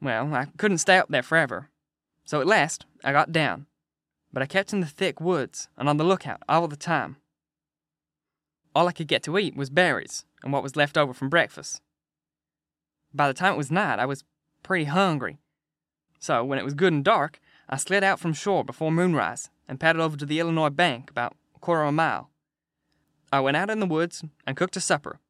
Well, 0.03 0.35
I 0.35 0.47
couldn't 0.57 0.79
stay 0.79 0.99
up 0.99 1.09
there 1.09 1.23
forever, 1.23 1.71
so 2.25 2.41
at 2.41 2.47
last 2.47 2.87
I 3.05 3.13
got 3.13 3.33
down, 3.33 3.67
but 4.33 4.43
I 4.43 4.47
kept 4.47 4.73
in 4.73 4.81
the 4.81 4.87
thick 4.87 5.21
woods 5.21 5.69
and 5.77 5.89
on 5.89 5.97
the 5.97 6.05
lookout 6.05 6.43
all 6.49 6.69
the 6.69 6.77
time. 6.77 7.17
All 8.75 8.89
I 8.89 8.93
could 8.93 9.09
get 9.09 9.23
to 9.25 9.39
eat 9.39 9.57
was 9.57 9.71
berries 9.71 10.25
and 10.43 10.53
what 10.53 10.63
was 10.63 10.77
left 10.77 10.97
over 10.97 11.13
from 11.13 11.29
breakfast. 11.29 11.81
By 13.13 13.29
the 13.29 13.35
time 13.35 13.55
it 13.55 13.59
was 13.59 13.71
night, 13.71 13.99
I 13.99 14.07
was 14.07 14.25
pretty 14.63 14.85
hungry, 14.85 15.39
so 16.19 16.45
when 16.45 16.59
it 16.59 16.65
was 16.65 16.75
good 16.75 16.93
and 16.93 17.05
dark, 17.05 17.41
I 17.73 17.77
slid 17.77 18.03
out 18.03 18.19
from 18.19 18.33
shore 18.33 18.65
before 18.65 18.91
moonrise 18.91 19.49
and 19.69 19.79
paddled 19.79 20.05
over 20.05 20.17
to 20.17 20.27
the 20.27 20.41
Illinois 20.41 20.71
bank 20.71 21.09
about 21.09 21.37
a 21.55 21.61
quarter 21.61 21.83
of 21.83 21.91
a 21.91 21.93
mile. 21.93 22.29
I 23.33 23.39
went 23.39 23.57
out 23.57 23.71
in 23.71 23.79
the 23.79 23.87
woods 23.87 24.25
and 24.45 24.57
cooked 24.57 24.77
a 24.77 24.81
supper, 24.81 25.21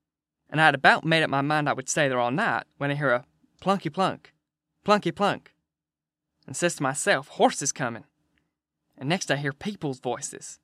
and 0.49 0.59
I 0.59 0.65
had 0.65 0.75
about 0.75 1.05
made 1.05 1.23
up 1.23 1.29
my 1.29 1.43
mind 1.43 1.69
I 1.69 1.75
would 1.75 1.91
stay 1.91 2.09
there 2.09 2.19
all 2.19 2.31
night 2.31 2.65
when 2.79 2.91
I 2.91 2.95
hear 2.95 3.11
a 3.11 3.27
plunky 3.61 3.93
plunk, 3.93 4.33
plunky 4.87 5.15
plunk, 5.15 5.53
and 6.47 6.57
says 6.57 6.77
to 6.77 6.83
myself, 6.83 7.29
horses 7.29 7.73
coming. 7.73 8.05
and 8.97 9.07
next 9.07 9.31
I 9.31 9.37
hear 9.37 9.53
people's 9.53 10.01
voices. 10.01 10.59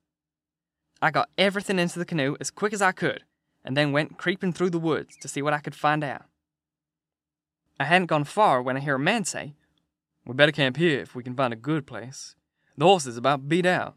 I 1.02 1.10
got 1.10 1.28
everything 1.36 1.78
into 1.78 1.98
the 1.98 2.06
canoe 2.06 2.36
as 2.40 2.50
quick 2.50 2.72
as 2.72 2.80
I 2.80 2.92
could, 2.92 3.24
and 3.62 3.76
then 3.76 3.92
went 3.92 4.16
creeping 4.16 4.54
through 4.54 4.70
the 4.70 4.78
woods 4.78 5.14
to 5.20 5.28
see 5.28 5.42
what 5.42 5.52
I 5.52 5.58
could 5.58 5.74
find 5.74 6.02
out. 6.02 6.24
I 7.78 7.84
hadn't 7.84 8.06
gone 8.06 8.24
far 8.24 8.62
when 8.62 8.78
I 8.78 8.80
hear 8.80 8.94
a 8.94 8.98
man 8.98 9.26
say, 9.26 9.54
We 10.26 10.34
better 10.34 10.52
camp 10.52 10.76
here 10.76 11.00
if 11.00 11.14
we 11.14 11.22
can 11.22 11.36
find 11.36 11.52
a 11.52 11.56
good 11.56 11.86
place. 11.86 12.34
The 12.76 12.84
horses 12.84 13.16
about 13.16 13.48
beat 13.48 13.64
out. 13.64 13.94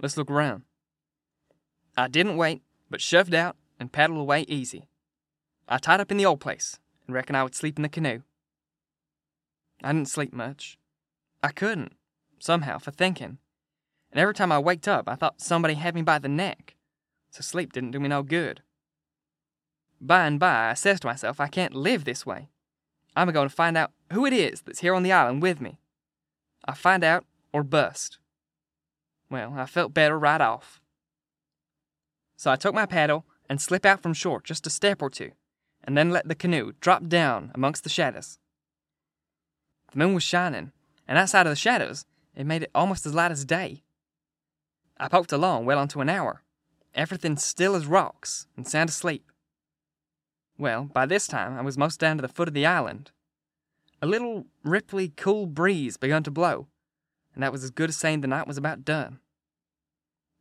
Let's 0.00 0.16
look 0.16 0.30
around. 0.30 0.62
I 1.96 2.08
didn't 2.08 2.36
wait, 2.36 2.62
but 2.90 3.00
shoved 3.00 3.34
out 3.34 3.56
and 3.78 3.90
paddled 3.90 4.20
away 4.20 4.44
easy. 4.48 4.88
I 5.66 5.78
tied 5.78 6.00
up 6.00 6.10
in 6.10 6.18
the 6.18 6.26
old 6.26 6.40
place 6.40 6.78
and 7.06 7.14
reckoned 7.14 7.36
I 7.36 7.42
would 7.42 7.54
sleep 7.54 7.78
in 7.78 7.82
the 7.82 7.88
canoe. 7.88 8.20
I 9.82 9.92
didn't 9.92 10.08
sleep 10.08 10.34
much. 10.34 10.78
I 11.42 11.48
couldn't, 11.48 11.94
somehow, 12.38 12.78
for 12.78 12.90
thinking. 12.90 13.38
And 14.12 14.20
every 14.20 14.34
time 14.34 14.52
I 14.52 14.58
waked 14.58 14.86
up, 14.86 15.08
I 15.08 15.14
thought 15.14 15.40
somebody 15.40 15.74
had 15.74 15.94
me 15.94 16.02
by 16.02 16.18
the 16.18 16.28
neck. 16.28 16.76
So 17.30 17.40
sleep 17.40 17.72
didn't 17.72 17.92
do 17.92 18.00
me 18.00 18.08
no 18.08 18.22
good. 18.22 18.62
By 20.00 20.26
and 20.26 20.38
by, 20.38 20.70
I 20.70 20.74
says 20.74 21.00
to 21.00 21.06
myself, 21.06 21.40
I 21.40 21.46
can't 21.46 21.74
live 21.74 22.04
this 22.04 22.26
way. 22.26 22.50
I'm 23.16 23.28
a 23.28 23.32
going 23.32 23.48
to 23.48 23.54
find 23.54 23.76
out 23.76 23.92
who 24.12 24.26
it 24.26 24.32
is 24.32 24.62
that's 24.62 24.80
here 24.80 24.94
on 24.94 25.02
the 25.02 25.12
island 25.12 25.42
with 25.42 25.60
me. 25.60 25.78
I 26.64 26.74
find 26.74 27.02
out 27.04 27.24
or 27.52 27.62
bust. 27.62 28.18
Well, 29.30 29.54
I 29.56 29.66
felt 29.66 29.94
better 29.94 30.18
right 30.18 30.40
off. 30.40 30.80
So 32.36 32.50
I 32.50 32.56
took 32.56 32.74
my 32.74 32.86
paddle 32.86 33.24
and 33.48 33.60
slipped 33.60 33.86
out 33.86 34.02
from 34.02 34.14
shore 34.14 34.40
just 34.42 34.66
a 34.66 34.70
step 34.70 35.02
or 35.02 35.10
two, 35.10 35.32
and 35.84 35.96
then 35.96 36.10
let 36.10 36.28
the 36.28 36.34
canoe 36.34 36.72
drop 36.80 37.06
down 37.06 37.50
amongst 37.54 37.84
the 37.84 37.90
shadows. 37.90 38.38
The 39.92 39.98
moon 39.98 40.14
was 40.14 40.22
shining, 40.22 40.72
and 41.06 41.18
outside 41.18 41.46
of 41.46 41.50
the 41.50 41.56
shadows, 41.56 42.04
it 42.34 42.46
made 42.46 42.62
it 42.62 42.70
almost 42.74 43.06
as 43.06 43.14
light 43.14 43.32
as 43.32 43.44
day. 43.44 43.82
I 44.98 45.08
poked 45.08 45.32
along 45.32 45.66
well 45.66 45.82
into 45.82 46.00
an 46.00 46.08
hour, 46.08 46.42
everything 46.94 47.36
still 47.36 47.74
as 47.74 47.86
rocks 47.86 48.46
and 48.56 48.66
sound 48.66 48.90
asleep. 48.90 49.30
Well, 50.58 50.84
by 50.84 51.06
this 51.06 51.26
time 51.26 51.58
I 51.58 51.62
was 51.62 51.78
most 51.78 51.98
down 51.98 52.16
to 52.18 52.22
the 52.22 52.28
foot 52.28 52.48
of 52.48 52.54
the 52.54 52.66
island. 52.66 53.10
A 54.02 54.06
little 54.06 54.46
ripply, 54.64 55.14
cool 55.16 55.46
breeze 55.46 55.96
begun 55.96 56.22
to 56.22 56.30
blow, 56.30 56.68
and 57.34 57.42
that 57.42 57.52
was 57.52 57.62
as 57.62 57.70
good 57.70 57.90
as 57.90 57.96
saying 57.96 58.22
the 58.22 58.28
night 58.28 58.46
was 58.46 58.56
about 58.56 58.84
done. 58.84 59.20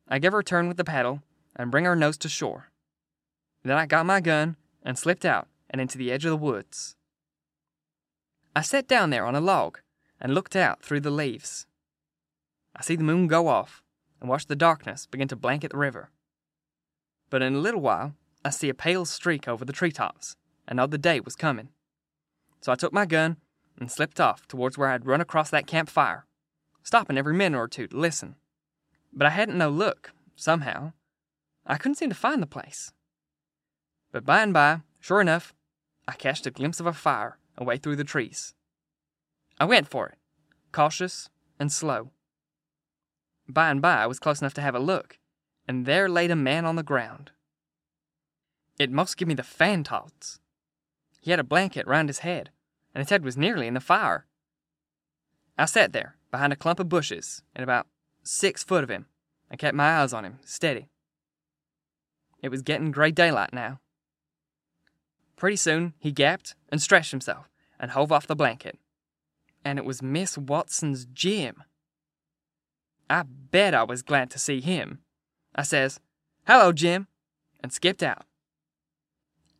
I 0.08 0.20
gave 0.20 0.32
her 0.32 0.40
a 0.40 0.44
turn 0.44 0.68
with 0.68 0.78
the 0.78 0.86
paddle 0.86 1.22
and 1.56 1.70
bring 1.70 1.86
her 1.86 1.96
nose 1.96 2.18
to 2.20 2.30
shore. 2.30 2.72
Then 3.64 3.78
I 3.78 3.86
got 3.86 4.06
my 4.06 4.22
gun 4.22 4.56
and 4.82 4.98
slipped 4.98 5.26
out 5.26 5.48
and 5.70 5.82
into 5.82 5.98
the 5.98 6.12
edge 6.12 6.24
of 6.24 6.32
the 6.32 6.38
woods. 6.38 6.96
I 8.56 8.62
sat 8.62 8.88
down 8.88 9.10
there 9.10 9.26
on 9.26 9.36
a 9.36 9.42
log 9.42 9.80
and 10.22 10.34
looked 10.34 10.56
out 10.56 10.82
through 10.82 11.02
the 11.02 11.12
leaves. 11.12 11.68
I 12.76 12.82
see 12.82 12.96
the 12.96 13.04
moon 13.04 13.28
go 13.28 13.48
off 13.48 13.84
and 14.22 14.30
watch 14.30 14.48
the 14.48 14.56
darkness 14.56 15.06
begin 15.06 15.28
to 15.28 15.36
blanket 15.36 15.72
the 15.72 15.78
river. 15.78 16.12
But 17.30 17.42
in 17.42 17.56
a 17.56 17.60
little 17.60 17.82
while, 17.82 18.16
I 18.44 18.52
see 18.52 18.70
a 18.70 18.74
pale 18.74 19.06
streak 19.06 19.48
over 19.48 19.66
the 19.66 19.74
treetops 19.74 20.38
and 20.68 20.78
know 20.78 20.88
the 20.88 20.98
day 20.98 21.20
was 21.20 21.36
coming. 21.36 21.70
So 22.62 22.72
I 22.72 22.76
took 22.76 22.94
my 22.94 23.06
gun 23.06 23.38
and 23.80 23.92
slipped 23.92 24.20
off 24.20 24.48
towards 24.48 24.78
where 24.78 24.90
I'd 24.90 25.06
run 25.06 25.22
across 25.22 25.50
that 25.50 25.68
campfire, 25.68 26.26
stopping 26.84 27.18
every 27.18 27.34
minute 27.34 27.58
or 27.58 27.68
two 27.68 27.88
to 27.88 27.98
listen. 27.98 28.36
But 29.14 29.28
I 29.28 29.32
hadn't 29.32 29.58
no 29.58 29.70
look, 29.70 30.12
somehow. 30.36 30.94
I 31.66 31.78
couldn't 31.78 31.96
seem 31.96 32.10
to 32.10 32.16
find 32.16 32.42
the 32.42 32.48
place. 32.48 32.92
But 34.12 34.26
by 34.26 34.42
and 34.42 34.54
by, 34.54 34.82
sure 35.00 35.22
enough, 35.22 35.54
I 36.08 36.14
catched 36.14 36.48
a 36.48 36.52
glimpse 36.52 36.80
of 36.80 36.88
a 36.88 36.94
fire 36.94 37.38
away 37.58 37.78
through 37.78 37.96
the 37.96 38.04
trees. 38.04 38.54
I 39.60 39.66
went 39.66 39.88
for 39.88 40.08
it, 40.08 40.18
cautious 40.72 41.30
and 41.60 41.72
slow. 41.72 42.12
By 43.48 43.70
and 43.70 43.82
by, 43.82 43.98
I 43.98 44.08
was 44.08 44.20
close 44.20 44.42
enough 44.42 44.54
to 44.56 44.62
have 44.62 44.76
a 44.76 44.80
look, 44.80 45.18
and 45.68 45.86
there 45.86 46.10
laid 46.10 46.32
a 46.32 46.36
man 46.36 46.66
on 46.66 46.76
the 46.76 46.84
ground. 46.84 47.32
It 48.80 48.92
most 48.92 49.18
give 49.18 49.28
me 49.28 49.34
the 49.34 49.44
fantods. 49.44 50.40
He 51.22 51.32
had 51.32 51.40
a 51.40 51.44
blanket 51.44 51.86
round 51.86 52.10
his 52.10 52.20
head, 52.20 52.52
and 52.94 53.02
his 53.02 53.10
head 53.10 53.24
was 53.24 53.38
nearly 53.38 53.68
in 53.68 53.74
the 53.74 53.80
fire. 53.80 54.26
I 55.58 55.66
sat 55.66 55.94
there, 55.94 56.16
behind 56.32 56.54
a 56.54 56.56
clump 56.58 56.80
of 56.80 56.90
bushes, 56.90 57.44
and 57.56 57.64
about 57.64 57.88
six 58.24 58.64
foot 58.64 58.84
of 58.84 58.90
him, 58.90 59.08
and 59.50 59.60
kept 59.60 59.76
my 59.76 60.00
eyes 60.00 60.14
on 60.14 60.26
him, 60.26 60.40
steady. 60.46 60.90
It 62.42 62.50
was 62.50 62.62
getting 62.62 62.92
gray 62.92 63.12
daylight 63.12 63.54
now. 63.54 63.80
Pretty 65.36 65.58
soon 65.58 65.94
he 66.00 66.12
gapped 66.12 66.56
and 66.70 66.82
stretched 66.82 67.12
himself 67.12 67.50
and 67.80 67.92
hove 67.92 68.12
off 68.12 68.28
the 68.28 68.36
blanket. 68.36 68.78
And 69.64 69.78
it 69.78 69.86
was 69.86 70.02
Miss 70.02 70.38
Watson's 70.38 71.06
Jim. 71.06 71.64
I 73.10 73.24
bet 73.24 73.74
I 73.74 73.84
was 73.84 74.02
glad 74.02 74.30
to 74.32 74.40
see 74.40 74.62
him. 74.62 75.00
I 75.56 75.64
says, 75.64 76.00
Hello, 76.48 76.72
Jim, 76.72 77.08
and 77.62 77.74
skipped 77.74 78.04
out. 78.04 78.26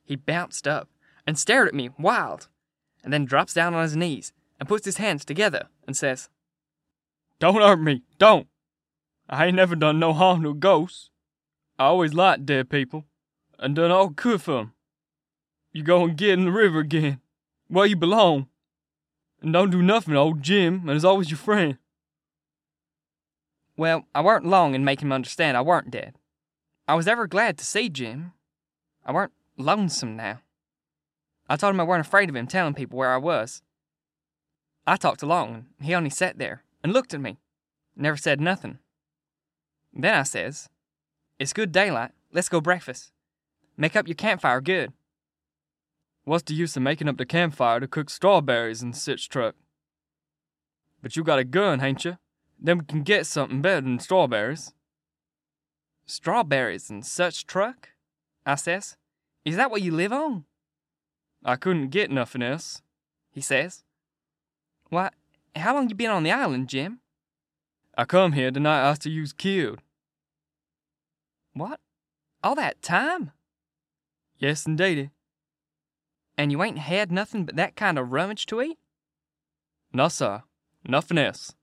He 0.04 0.16
bounced 0.16 0.68
up 0.68 0.90
and 1.26 1.38
stared 1.38 1.68
at 1.68 1.74
me 1.74 1.90
wild, 2.00 2.48
and 3.04 3.14
then 3.14 3.26
drops 3.26 3.54
down 3.54 3.74
on 3.74 3.84
his 3.84 3.96
knees 3.96 4.34
and 4.60 4.68
puts 4.70 4.86
his 4.86 4.98
hands 4.98 5.26
together 5.26 5.68
and 5.88 5.96
says, 5.96 6.30
Don't 7.40 7.56
hurt 7.56 7.80
me, 7.80 8.04
don't. 8.18 8.48
I 9.30 9.46
ain't 9.46 9.56
never 9.56 9.76
done 9.76 10.00
no 10.00 10.14
harm 10.14 10.44
to 10.44 10.50
a 10.50 10.54
ghost. 10.56 11.12
I 11.78 11.86
always 11.86 12.14
liked 12.14 12.46
dead 12.46 12.70
people, 12.70 13.06
and 13.58 13.76
done 13.76 13.92
all 13.92 14.10
good 14.10 14.42
for 14.42 14.60
'em. 14.60 14.74
You 15.72 15.84
go 15.84 16.04
and 16.04 16.18
get 16.18 16.32
in 16.32 16.46
the 16.46 16.52
river 16.52 16.80
again, 16.80 17.22
where 17.68 17.86
you 17.86 17.96
belong. 17.96 18.50
And 19.42 19.54
don't 19.54 19.70
do 19.70 19.82
nothing, 19.82 20.16
old 20.16 20.42
Jim, 20.42 20.90
and 20.90 20.98
is 20.98 21.06
always 21.06 21.30
your 21.30 21.38
friend. 21.38 21.78
Well, 23.78 24.06
I 24.14 24.22
weren't 24.22 24.46
long 24.46 24.76
in 24.76 24.84
making 24.84 25.08
him 25.08 25.14
understand 25.14 25.56
I 25.56 25.62
weren't 25.62 25.92
dead. 25.92 26.16
I 26.86 26.96
was 26.96 27.08
ever 27.08 27.28
glad 27.28 27.58
to 27.60 27.66
see 27.66 27.88
Jim. 27.88 28.34
I 29.06 29.14
weren't 29.14 29.32
lonesome 29.58 30.18
now. 30.18 30.42
I 31.50 31.56
told 31.56 31.74
him 31.74 31.80
I 31.80 31.84
weren't 31.84 32.06
afraid 32.06 32.30
of 32.30 32.36
him 32.36 32.46
telling 32.46 32.76
people 32.76 33.00
where 33.00 33.12
I 33.12 33.18
was. 33.18 33.64
I 34.86 34.96
talked 34.96 35.24
along, 35.24 35.66
and 35.78 35.88
he 35.88 35.96
only 35.96 36.12
sat 36.12 36.38
there 36.38 36.64
and 36.84 36.94
looked 36.94 37.14
at 37.14 37.20
me, 37.20 37.40
never 37.96 38.18
said 38.18 38.40
nothing. 38.40 38.78
Then 39.92 40.14
I 40.14 40.24
says, 40.24 40.70
It's 41.40 41.54
good 41.54 41.72
daylight. 41.72 42.12
Let's 42.32 42.50
go 42.50 42.62
breakfast. 42.62 43.12
Make 43.76 43.96
up 43.96 44.08
your 44.08 44.16
campfire 44.16 44.62
good. 44.62 44.94
What's 46.24 46.44
the 46.44 46.54
use 46.54 46.78
of 46.78 46.84
making 46.84 47.10
up 47.10 47.18
the 47.18 47.26
campfire 47.26 47.80
to 47.80 47.88
cook 47.88 48.10
strawberries 48.12 48.84
in 48.84 48.94
such 48.94 49.30
truck? 49.30 49.56
But 51.02 51.16
you 51.16 51.24
got 51.24 51.40
a 51.40 51.44
gun, 51.44 51.80
hain't 51.80 52.06
you? 52.06 52.18
Then 52.60 52.80
we 52.80 52.86
can 52.86 53.04
get 53.04 53.26
something 53.26 53.62
better 53.62 53.82
than 53.82 54.00
strawberries. 54.00 54.74
Strawberries 56.06 56.90
in 56.90 57.02
such 57.02 57.48
truck? 57.48 57.90
I 58.46 58.56
says. 58.56 58.98
Is 59.46 59.56
that 59.56 59.72
what 59.72 59.82
you 59.82 59.92
live 59.92 60.12
on? 60.12 60.46
I 61.44 61.56
couldn't 61.56 61.90
get 61.90 62.12
nothing 62.12 62.42
else, 62.42 62.82
he 63.32 63.42
says. 63.42 63.84
Why, 64.90 65.10
how 65.56 65.76
long 65.76 65.90
you 65.90 65.96
been 65.96 66.12
on 66.12 66.24
the 66.24 66.32
island, 66.32 66.68
Jim? 66.70 67.00
I 67.98 68.06
come 68.06 68.34
here 68.34 68.52
the 68.52 68.60
night 68.60 68.82
after 68.82 69.10
you 69.10 69.22
was 69.22 69.34
killed. 69.34 69.80
What? 71.54 71.80
All 72.44 72.56
that 72.56 72.82
time? 72.82 73.32
Yes, 74.38 74.66
indeedy. 74.66 75.10
And 76.38 76.52
you 76.52 76.64
ain't 76.64 76.78
had 76.78 77.12
nothing 77.12 77.46
but 77.46 77.58
that 77.58 77.76
kind 77.76 78.00
of 78.00 78.12
rummage 78.12 78.46
to 78.48 78.62
eat? 78.62 78.80
No, 79.92 80.08
sir. 80.08 80.44
Nothing 80.88 81.18
else. 81.18 81.54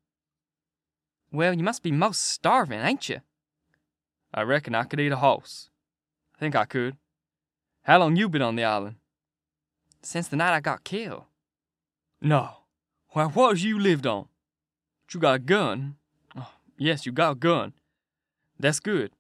Well, 1.33 1.55
you 1.55 1.63
must 1.63 1.83
be 1.83 1.93
most 1.93 2.23
starving, 2.23 2.81
ain't 2.81 3.09
you? 3.09 3.21
I 4.35 4.43
reckon 4.43 4.75
I 4.75 4.85
could 4.85 5.01
eat 5.01 5.13
a 5.13 5.17
horse. 5.17 5.71
I 6.35 6.39
think 6.39 6.55
I 6.55 6.67
could. 6.67 6.97
How 7.83 7.99
long 7.99 8.17
you 8.17 8.29
been 8.29 8.43
on 8.43 8.57
the 8.57 8.65
island? 8.65 8.97
Since 10.03 10.29
the 10.29 10.37
night 10.37 10.55
I 10.55 10.61
got 10.61 10.85
killed. 10.85 11.25
No. 12.21 12.51
Why, 13.11 13.25
what 13.25 13.61
you 13.61 13.79
lived 13.79 14.07
on? 14.07 14.29
But 15.07 15.15
you 15.15 15.21
got 15.21 15.35
a 15.35 15.39
gun. 15.39 15.97
Oh, 16.37 16.53
yes, 16.77 17.07
you 17.07 17.13
got 17.13 17.33
a 17.33 17.35
gun. 17.37 17.73
That's 18.59 18.81
good. 18.81 19.13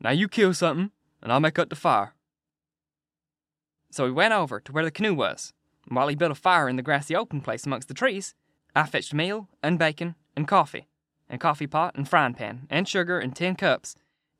Now 0.00 0.10
you 0.10 0.28
kill 0.28 0.54
something, 0.54 0.90
and 1.22 1.32
I'll 1.32 1.40
make 1.40 1.58
up 1.58 1.68
the 1.68 1.76
fire. 1.76 2.14
So 3.90 4.04
we 4.04 4.12
went 4.12 4.34
over 4.34 4.58
to 4.60 4.72
where 4.72 4.84
the 4.84 4.90
canoe 4.90 5.14
was, 5.14 5.52
and 5.86 5.96
while 5.96 6.08
he 6.08 6.16
built 6.16 6.32
a 6.32 6.34
fire 6.34 6.68
in 6.68 6.76
the 6.76 6.82
grassy 6.82 7.14
open 7.14 7.40
place 7.40 7.66
amongst 7.66 7.88
the 7.88 7.94
trees, 7.94 8.34
I 8.74 8.84
fetched 8.84 9.12
meal 9.12 9.48
and 9.62 9.78
bacon 9.78 10.14
and 10.34 10.48
coffee, 10.48 10.88
and 11.28 11.40
coffee 11.40 11.66
pot 11.66 11.94
and 11.94 12.08
frying 12.08 12.34
pan, 12.34 12.66
and 12.70 12.88
sugar 12.88 13.18
and 13.18 13.36
tin 13.36 13.54
cups, 13.54 13.94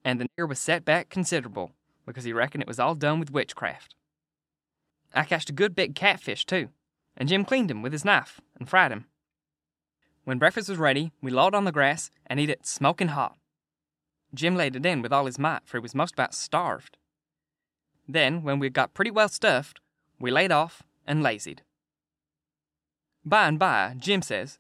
and 0.04 0.21
the 0.21 0.26
nigger 0.26 0.49
was 0.49 0.59
set 0.59 0.85
back 0.85 1.11
considerable, 1.11 1.73
because 2.07 2.25
he 2.25 2.33
reckoned 2.33 2.62
it 2.62 2.69
was 2.69 2.81
all 2.81 2.95
done 2.95 3.21
with 3.21 3.31
witchcraft. 3.31 3.95
I 5.14 5.25
catched 5.25 5.50
a 5.50 5.54
good 5.54 5.75
big 5.75 5.95
catfish, 5.95 6.47
too, 6.47 6.69
and 7.16 7.28
Jim 7.28 7.45
cleaned 7.45 7.71
him 7.71 7.83
with 7.83 7.92
his 7.92 8.04
knife 8.04 8.40
and 8.59 8.69
fried 8.69 8.92
him. 8.92 9.07
When 10.25 10.38
breakfast 10.38 10.69
was 10.69 10.78
ready, 10.78 11.12
we 11.21 11.31
lolled 11.31 11.54
on 11.54 11.64
the 11.64 11.73
grass 11.73 12.11
and 12.26 12.38
eat 12.38 12.50
it 12.50 12.66
smoking 12.66 13.09
hot. 13.09 13.37
Jim 14.35 14.54
laid 14.54 14.76
it 14.76 14.87
in 14.87 15.02
with 15.02 15.12
all 15.12 15.26
his 15.26 15.38
might, 15.38 15.66
for 15.66 15.78
he 15.78 15.83
was 15.83 15.95
most 15.95 16.14
about 16.14 16.35
starved. 16.35 16.97
Then, 18.09 18.42
when 18.42 18.59
we 18.59 18.71
got 18.71 18.95
pretty 18.95 19.11
well 19.11 19.28
stuffed, 19.28 19.81
we 20.19 20.31
laid 20.31 20.52
off 20.52 20.83
and 21.07 21.23
lazied. 21.23 21.61
By 23.25 23.49
and 23.49 23.59
by, 23.59 23.95
Jim 23.99 24.23
says, 24.23 24.59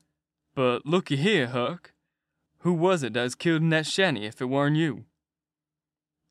But 0.54 0.84
looky 0.84 1.16
here, 1.16 1.48
Huck. 1.48 1.92
Who 2.58 2.72
was 2.72 3.02
it 3.02 3.14
that 3.14 3.22
was 3.22 3.34
killed 3.34 3.62
in 3.62 3.70
that 3.70 3.86
shanty 3.86 4.24
if 4.24 4.40
it 4.40 4.46
weren't 4.46 4.76
you? 4.76 5.04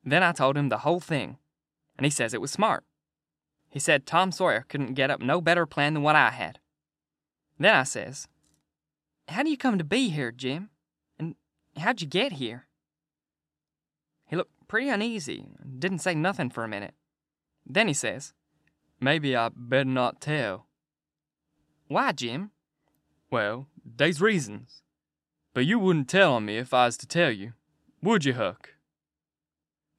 Then 0.03 0.23
I 0.23 0.31
told 0.31 0.57
him 0.57 0.69
the 0.69 0.79
whole 0.79 0.99
thing, 0.99 1.37
and 1.97 2.05
he 2.05 2.09
says 2.09 2.33
it 2.33 2.41
was 2.41 2.51
smart. 2.51 2.83
He 3.71 3.79
said 3.79 4.05
Tom 4.05 4.33
Sawyer 4.33 4.65
couldn't 4.67 4.95
get 4.95 5.09
up 5.09 5.21
no 5.21 5.39
better 5.39 5.65
plan 5.65 5.93
than 5.93 6.03
what 6.03 6.15
I 6.15 6.29
had. 6.29 6.59
Then 7.57 7.73
I 7.73 7.83
says, 7.83 8.27
How 9.29 9.43
do 9.43 9.49
you 9.49 9.57
come 9.57 9.77
to 9.77 9.83
be 9.85 10.09
here, 10.09 10.31
Jim? 10.31 10.69
And 11.17 11.35
how'd 11.77 12.01
you 12.01 12.07
get 12.07 12.33
here? 12.33 12.67
He 14.27 14.35
looked 14.35 14.51
pretty 14.67 14.89
uneasy 14.89 15.47
and 15.61 15.79
didn't 15.79 15.99
say 15.99 16.13
nothing 16.13 16.49
for 16.49 16.65
a 16.65 16.67
minute. 16.67 16.93
Then 17.65 17.87
he 17.87 17.93
says, 17.93 18.33
Maybe 18.99 19.37
I 19.37 19.49
better 19.55 19.85
not 19.85 20.19
tell. 20.19 20.67
Why, 21.87 22.11
Jim? 22.11 22.51
Well, 23.29 23.67
they's 23.85 24.21
reasons. 24.21 24.83
But 25.53 25.65
you 25.65 25.79
wouldn't 25.79 26.09
tell 26.09 26.33
on 26.33 26.45
me 26.45 26.57
if 26.57 26.73
I 26.73 26.85
was 26.85 26.97
to 26.97 27.07
tell 27.07 27.31
you, 27.31 27.53
would 28.01 28.25
you, 28.25 28.33
Huck? 28.33 28.71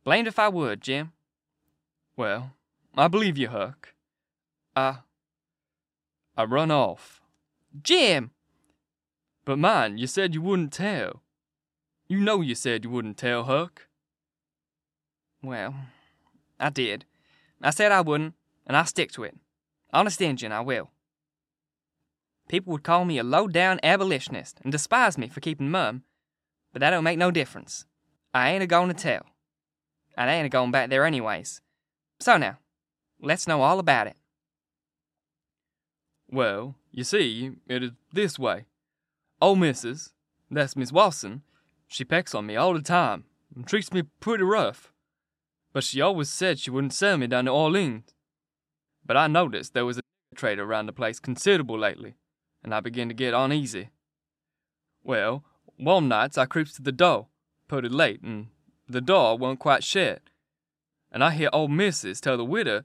Blamed 0.05 0.29
if 0.29 0.39
I 0.39 0.49
would, 0.49 0.83
Jim. 0.83 1.13
Well, 2.17 2.53
I 2.97 3.09
believe 3.09 3.39
you, 3.39 3.49
Huck. 3.49 3.95
I. 4.77 4.99
I 6.37 6.45
run 6.45 6.71
off. 6.71 7.21
Jim! 7.83 8.31
But 9.45 9.59
mind, 9.59 9.99
you 9.99 10.07
said 10.07 10.35
you 10.35 10.43
wouldn't 10.43 10.73
tell. 10.73 11.23
You 12.07 12.21
know 12.21 12.41
you 12.41 12.55
said 12.55 12.85
you 12.85 12.91
wouldn't 12.91 13.17
tell, 13.17 13.45
Huck. 13.45 13.89
Well, 15.43 15.75
I 16.61 16.71
did. 16.71 17.05
I 17.63 17.71
said 17.71 17.93
I 17.93 18.03
wouldn't, 18.03 18.35
and 18.67 18.77
I'll 18.77 18.87
stick 18.87 19.11
to 19.13 19.25
it. 19.25 19.37
Honest 19.93 20.21
Injun, 20.21 20.53
I 20.53 20.61
will. 20.61 20.91
People 22.49 22.73
would 22.73 22.83
call 22.83 23.05
me 23.05 23.19
a 23.19 23.25
low 23.25 23.49
down 23.49 23.81
abolitionist 23.83 24.59
and 24.63 24.71
despise 24.71 25.17
me 25.17 25.29
for 25.29 25.41
keeping 25.41 25.71
mum, 25.71 26.03
but 26.73 26.81
that 26.81 26.91
don't 26.91 27.05
make 27.05 27.19
no 27.19 27.31
difference. 27.31 27.87
I 28.35 28.51
ain't 28.51 28.63
a 28.63 28.67
goin' 28.67 28.89
to 28.89 28.95
tell. 28.95 29.27
I 30.17 30.31
ain't 30.33 30.47
a 30.47 30.51
goin' 30.51 30.71
back 30.71 30.91
there 30.91 31.05
anyways. 31.05 31.61
So 32.21 32.37
now, 32.37 32.59
let's 33.23 33.47
know 33.47 33.63
all 33.63 33.79
about 33.79 34.09
it. 34.09 34.17
Well, 36.31 36.75
you 36.91 37.05
see, 37.05 37.53
it 37.69 37.83
is 37.83 37.91
this 38.13 38.39
way. 38.39 38.67
Old 39.41 39.59
missus, 39.59 40.13
that's 40.51 40.77
Miss 40.77 40.93
Watson, 40.93 41.43
she 41.87 42.05
pecks 42.05 42.35
on 42.35 42.47
me 42.47 42.57
all 42.57 42.75
the 42.75 42.83
time 42.83 43.25
and 43.55 43.67
treats 43.67 43.93
me 43.93 44.05
pretty 44.21 44.45
rough. 44.45 44.93
But 45.73 45.85
she 45.85 46.01
always 46.01 46.31
said 46.31 46.59
she 46.59 46.71
wouldn't 46.71 46.95
sell 46.95 47.17
me 47.17 47.27
down 47.27 47.47
to 47.47 47.51
Orleans. 47.51 48.15
But 49.05 49.17
I 49.17 49.27
noticed 49.27 49.75
there 49.75 49.85
was 49.85 49.99
a 49.99 50.03
trader 50.35 50.63
around 50.63 50.87
the 50.87 50.93
place 50.93 51.19
considerable 51.19 51.79
lately, 51.79 52.15
and 52.63 52.75
I 52.75 52.81
began 52.81 53.09
to 53.09 53.15
get 53.15 53.35
uneasy. 53.35 53.91
Well, 55.03 55.45
one 55.77 56.09
nights 56.09 56.39
I 56.39 56.47
creeps 56.47 56.75
to 56.75 56.83
the 56.83 56.93
door, 56.93 57.27
pretty 57.69 57.89
late, 57.89 58.23
and 58.23 58.49
the 58.89 59.01
door 59.01 59.37
wasn't 59.37 59.61
quite 59.61 59.85
shut. 59.85 60.23
And 61.11 61.23
I 61.23 61.33
hear 61.33 61.51
old 61.53 61.71
missus 61.71 62.21
tell 62.21 62.37
the 62.37 62.45
widow 62.45 62.83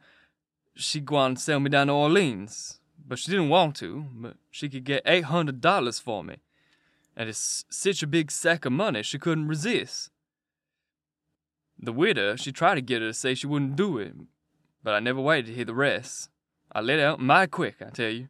she 0.78 1.00
gwine 1.00 1.36
sell 1.36 1.60
me 1.60 1.70
down 1.70 1.88
to 1.88 1.94
Orleans, 1.94 2.80
but 3.06 3.20
she 3.20 3.32
didn't 3.32 3.50
want 3.50 3.76
to, 3.78 4.06
but 4.14 4.38
she 4.52 4.70
could 4.70 4.84
get 4.84 5.02
eight 5.06 5.26
hundred 5.26 5.60
dollars 5.62 6.00
for 6.00 6.24
me, 6.24 6.38
and 7.16 7.30
it's 7.30 7.66
such 7.70 8.04
a 8.04 8.08
big 8.08 8.32
sack 8.32 8.66
of 8.66 8.72
money 8.72 9.04
she 9.04 9.20
couldn't 9.20 9.48
resist. 9.48 10.12
The 11.80 11.94
widow, 11.94 12.36
she 12.36 12.52
tried 12.52 12.76
to 12.76 12.82
get 12.82 13.02
her 13.02 13.10
to 13.10 13.14
say 13.14 13.36
she 13.36 13.48
wouldn't 13.48 13.76
do 13.76 13.98
it, 13.98 14.14
but 14.84 14.94
I 14.94 15.00
never 15.00 15.22
waited 15.22 15.48
to 15.48 15.54
hear 15.54 15.66
the 15.66 15.74
rest. 15.74 16.30
I 16.72 16.82
let 16.82 17.00
out 17.00 17.20
mighty 17.20 17.50
quick, 17.50 17.76
I 17.82 17.90
tell 17.90 18.10
you. 18.10 18.30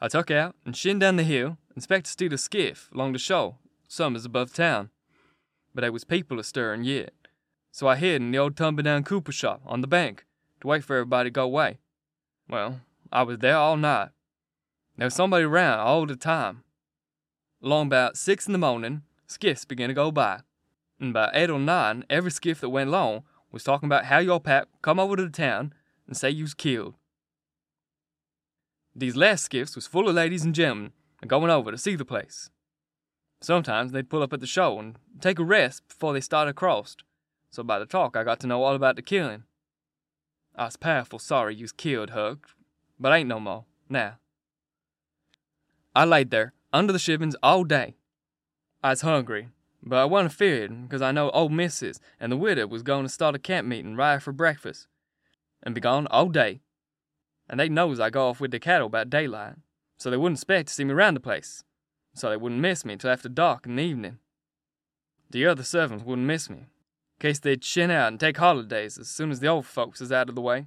I 0.00 0.08
tuck 0.08 0.30
out 0.30 0.56
and 0.64 0.76
shin 0.76 0.98
down 0.98 1.16
the 1.16 1.22
hill, 1.22 1.56
and 1.68 1.76
expect 1.76 2.06
to 2.06 2.12
steal 2.12 2.34
a 2.34 2.38
skiff 2.38 2.90
along 2.94 3.12
the 3.12 3.18
shore, 3.18 3.56
summers 3.88 4.24
above 4.24 4.52
town. 4.52 4.90
But 5.74 5.82
there 5.82 5.92
was 5.92 6.04
people 6.04 6.38
a 6.38 6.76
yet, 6.82 7.12
so 7.70 7.88
I 7.88 7.96
hid 7.96 8.22
in 8.22 8.30
the 8.30 8.38
old 8.38 8.56
tumble 8.56 8.82
down 8.82 9.04
cooper 9.04 9.32
shop 9.32 9.62
on 9.66 9.80
the 9.80 9.86
bank 9.86 10.24
to 10.64 10.68
wait 10.68 10.82
for 10.82 10.96
everybody 10.96 11.28
to 11.28 11.32
go 11.32 11.44
away. 11.44 11.78
Well, 12.48 12.80
I 13.12 13.22
was 13.22 13.38
there 13.38 13.56
all 13.56 13.76
night. 13.76 14.08
There 14.96 15.04
was 15.04 15.14
somebody 15.14 15.44
around 15.44 15.80
all 15.80 16.06
the 16.06 16.16
time. 16.16 16.64
Along 17.62 17.86
about 17.86 18.16
six 18.16 18.46
in 18.46 18.52
the 18.52 18.58
morning, 18.58 19.02
skiffs 19.26 19.66
began 19.66 19.88
to 19.88 19.94
go 19.94 20.10
by, 20.10 20.40
and 20.98 21.12
by 21.12 21.30
eight 21.34 21.50
or 21.50 21.58
nine, 21.58 22.04
every 22.08 22.30
skiff 22.30 22.60
that 22.60 22.70
went 22.70 22.88
along 22.88 23.24
was 23.52 23.62
talking 23.62 23.86
about 23.86 24.06
how 24.06 24.18
your 24.18 24.40
pap 24.40 24.68
come 24.80 24.98
over 24.98 25.16
to 25.16 25.24
the 25.24 25.30
town 25.30 25.74
and 26.06 26.16
say 26.16 26.30
you 26.30 26.44
was 26.44 26.54
killed. 26.54 26.94
These 28.96 29.16
last 29.16 29.44
skiffs 29.44 29.74
was 29.74 29.86
full 29.86 30.08
of 30.08 30.14
ladies 30.14 30.44
and 30.44 30.54
gentlemen 30.54 30.92
a 31.22 31.26
going 31.26 31.50
over 31.50 31.70
to 31.70 31.78
see 31.78 31.94
the 31.94 32.04
place. 32.04 32.48
Sometimes 33.42 33.92
they'd 33.92 34.08
pull 34.08 34.22
up 34.22 34.32
at 34.32 34.40
the 34.40 34.46
show 34.46 34.78
and 34.78 34.96
take 35.20 35.38
a 35.38 35.44
rest 35.44 35.86
before 35.88 36.14
they 36.14 36.20
started 36.20 36.52
across, 36.52 36.96
so 37.50 37.62
by 37.62 37.78
the 37.78 37.86
talk 37.86 38.16
I 38.16 38.24
got 38.24 38.40
to 38.40 38.46
know 38.46 38.62
all 38.62 38.74
about 38.74 38.96
the 38.96 39.02
killing. 39.02 39.44
I 40.56 40.66
was 40.66 40.76
powerful 40.76 41.18
sorry 41.18 41.56
you 41.56 41.64
was 41.64 41.72
killed, 41.72 42.10
Huck, 42.10 42.50
but 42.98 43.12
ain't 43.12 43.28
no 43.28 43.40
more, 43.40 43.64
now. 43.88 44.18
I 45.96 46.04
laid 46.04 46.30
there, 46.30 46.52
under 46.72 46.92
the 46.92 46.98
shippings, 46.98 47.36
all 47.42 47.64
day. 47.64 47.96
I 48.82 48.90
was 48.90 49.00
hungry, 49.00 49.48
but 49.82 49.96
I 49.96 50.04
wasn't 50.04 50.32
feared, 50.32 50.82
because 50.82 51.02
I 51.02 51.10
know 51.10 51.30
old 51.30 51.52
missus 51.52 51.98
and 52.20 52.30
the 52.30 52.36
widow 52.36 52.66
was 52.66 52.82
going 52.82 53.04
to 53.04 53.08
start 53.08 53.34
a 53.34 53.38
camp 53.38 53.66
meeting 53.66 53.96
right 53.96 54.22
for 54.22 54.32
breakfast, 54.32 54.86
and 55.62 55.74
be 55.74 55.80
gone 55.80 56.06
all 56.08 56.28
day. 56.28 56.60
And 57.48 57.58
they 57.58 57.68
knows 57.68 57.98
I 57.98 58.10
go 58.10 58.28
off 58.28 58.40
with 58.40 58.52
the 58.52 58.60
cattle 58.60 58.86
about 58.86 59.10
daylight, 59.10 59.54
so 59.96 60.10
they 60.10 60.16
wouldn't 60.16 60.38
expect 60.38 60.68
to 60.68 60.74
see 60.74 60.84
me 60.84 60.94
round 60.94 61.16
the 61.16 61.20
place, 61.20 61.64
so 62.14 62.30
they 62.30 62.36
wouldn't 62.36 62.60
miss 62.60 62.84
me 62.84 62.96
till 62.96 63.10
after 63.10 63.28
dark 63.28 63.66
in 63.66 63.76
the 63.76 63.82
evening. 63.82 64.18
The 65.30 65.46
other 65.46 65.64
servants 65.64 66.04
wouldn't 66.04 66.26
miss 66.26 66.48
me, 66.48 66.66
case 67.24 67.38
they'd 67.38 67.64
shin 67.64 67.90
out 67.90 68.08
and 68.08 68.20
take 68.20 68.36
holidays 68.36 68.98
as 68.98 69.08
soon 69.08 69.30
as 69.30 69.40
the 69.40 69.46
old 69.46 69.64
folks 69.64 70.02
is 70.02 70.12
out 70.12 70.28
of 70.28 70.34
the 70.34 70.42
way. 70.42 70.66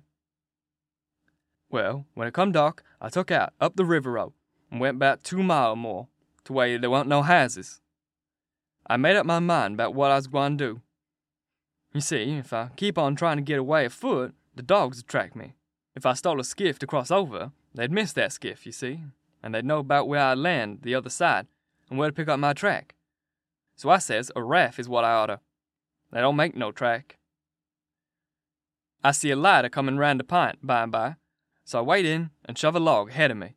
Well, 1.69 2.05
when 2.15 2.27
it 2.27 2.33
come 2.33 2.51
dark, 2.51 2.83
I 2.99 3.09
took 3.09 3.29
out 3.29 3.53
up 3.61 3.75
the 3.75 3.85
river 3.85 4.13
road 4.13 4.33
and 4.71 4.81
went 4.81 4.95
about 4.95 5.23
two 5.23 5.43
mile 5.43 5.73
or 5.73 5.77
more 5.77 6.07
to 6.45 6.53
where 6.53 6.79
there 6.79 6.89
wa'n't 6.89 7.07
no 7.07 7.21
houses. 7.21 7.79
I 8.87 8.97
made 8.97 9.15
up 9.15 9.25
my 9.27 9.37
mind 9.37 9.75
about 9.75 9.93
what 9.93 10.09
I 10.09 10.15
was 10.15 10.25
to 10.25 10.49
do. 10.57 10.81
You 11.93 12.01
see, 12.01 12.37
if 12.37 12.51
I 12.51 12.71
keep 12.75 12.97
on 12.97 13.15
trying 13.15 13.37
to 13.37 13.43
get 13.43 13.59
away 13.59 13.85
afoot, 13.85 14.33
the 14.55 14.63
dogs 14.63 14.97
would 14.97 15.07
track 15.07 15.35
me. 15.35 15.53
If 15.95 16.07
I 16.07 16.13
stole 16.13 16.39
a 16.39 16.43
skiff 16.43 16.79
to 16.79 16.87
cross 16.87 17.11
over, 17.11 17.51
they'd 17.75 17.91
miss 17.91 18.13
that 18.13 18.33
skiff, 18.33 18.65
you 18.65 18.71
see, 18.71 19.01
and 19.43 19.53
they'd 19.53 19.63
know 19.63 19.77
about 19.77 20.07
where 20.07 20.21
I'd 20.21 20.39
land 20.39 20.79
the 20.81 20.95
other 20.95 21.11
side 21.11 21.45
and 21.87 21.99
where 21.99 22.09
to 22.09 22.15
pick 22.15 22.27
up 22.27 22.39
my 22.39 22.53
track. 22.53 22.95
So 23.75 23.91
I 23.91 23.99
says 23.99 24.31
a 24.35 24.41
raft 24.41 24.79
is 24.79 24.89
what 24.89 25.03
I 25.03 25.13
oughta. 25.13 25.39
They 26.11 26.21
don't 26.21 26.35
make 26.35 26.55
no 26.55 26.71
track. 26.71 27.17
I 29.03 29.11
see 29.11 29.31
a 29.31 29.35
light 29.35 29.65
a 29.65 29.69
comin' 29.69 29.97
round 29.97 30.19
the 30.19 30.23
pint 30.23 30.59
by 30.61 30.83
and 30.83 30.91
by, 30.91 31.15
so 31.63 31.79
I 31.79 31.81
wade 31.81 32.05
in 32.05 32.31
and 32.45 32.57
shove 32.57 32.75
a 32.75 32.79
log 32.79 33.09
ahead 33.09 33.31
of 33.31 33.37
me, 33.37 33.55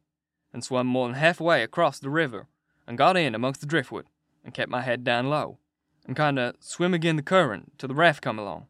and 0.52 0.62
swum 0.62 0.86
more 0.86 1.08
than 1.08 1.16
halfway 1.16 1.62
across 1.62 1.98
the 1.98 2.10
river, 2.10 2.48
and 2.86 2.98
got 2.98 3.16
in 3.16 3.34
amongst 3.34 3.60
the 3.60 3.66
driftwood, 3.66 4.06
and 4.44 4.52
kept 4.52 4.70
my 4.70 4.82
head 4.82 5.04
down 5.04 5.30
low, 5.30 5.58
and 6.06 6.16
kinda 6.16 6.54
swim 6.60 6.94
agin 6.94 7.16
the 7.16 7.22
current 7.22 7.78
till 7.78 7.88
the 7.88 7.94
raft 7.94 8.22
come 8.22 8.38
along. 8.38 8.66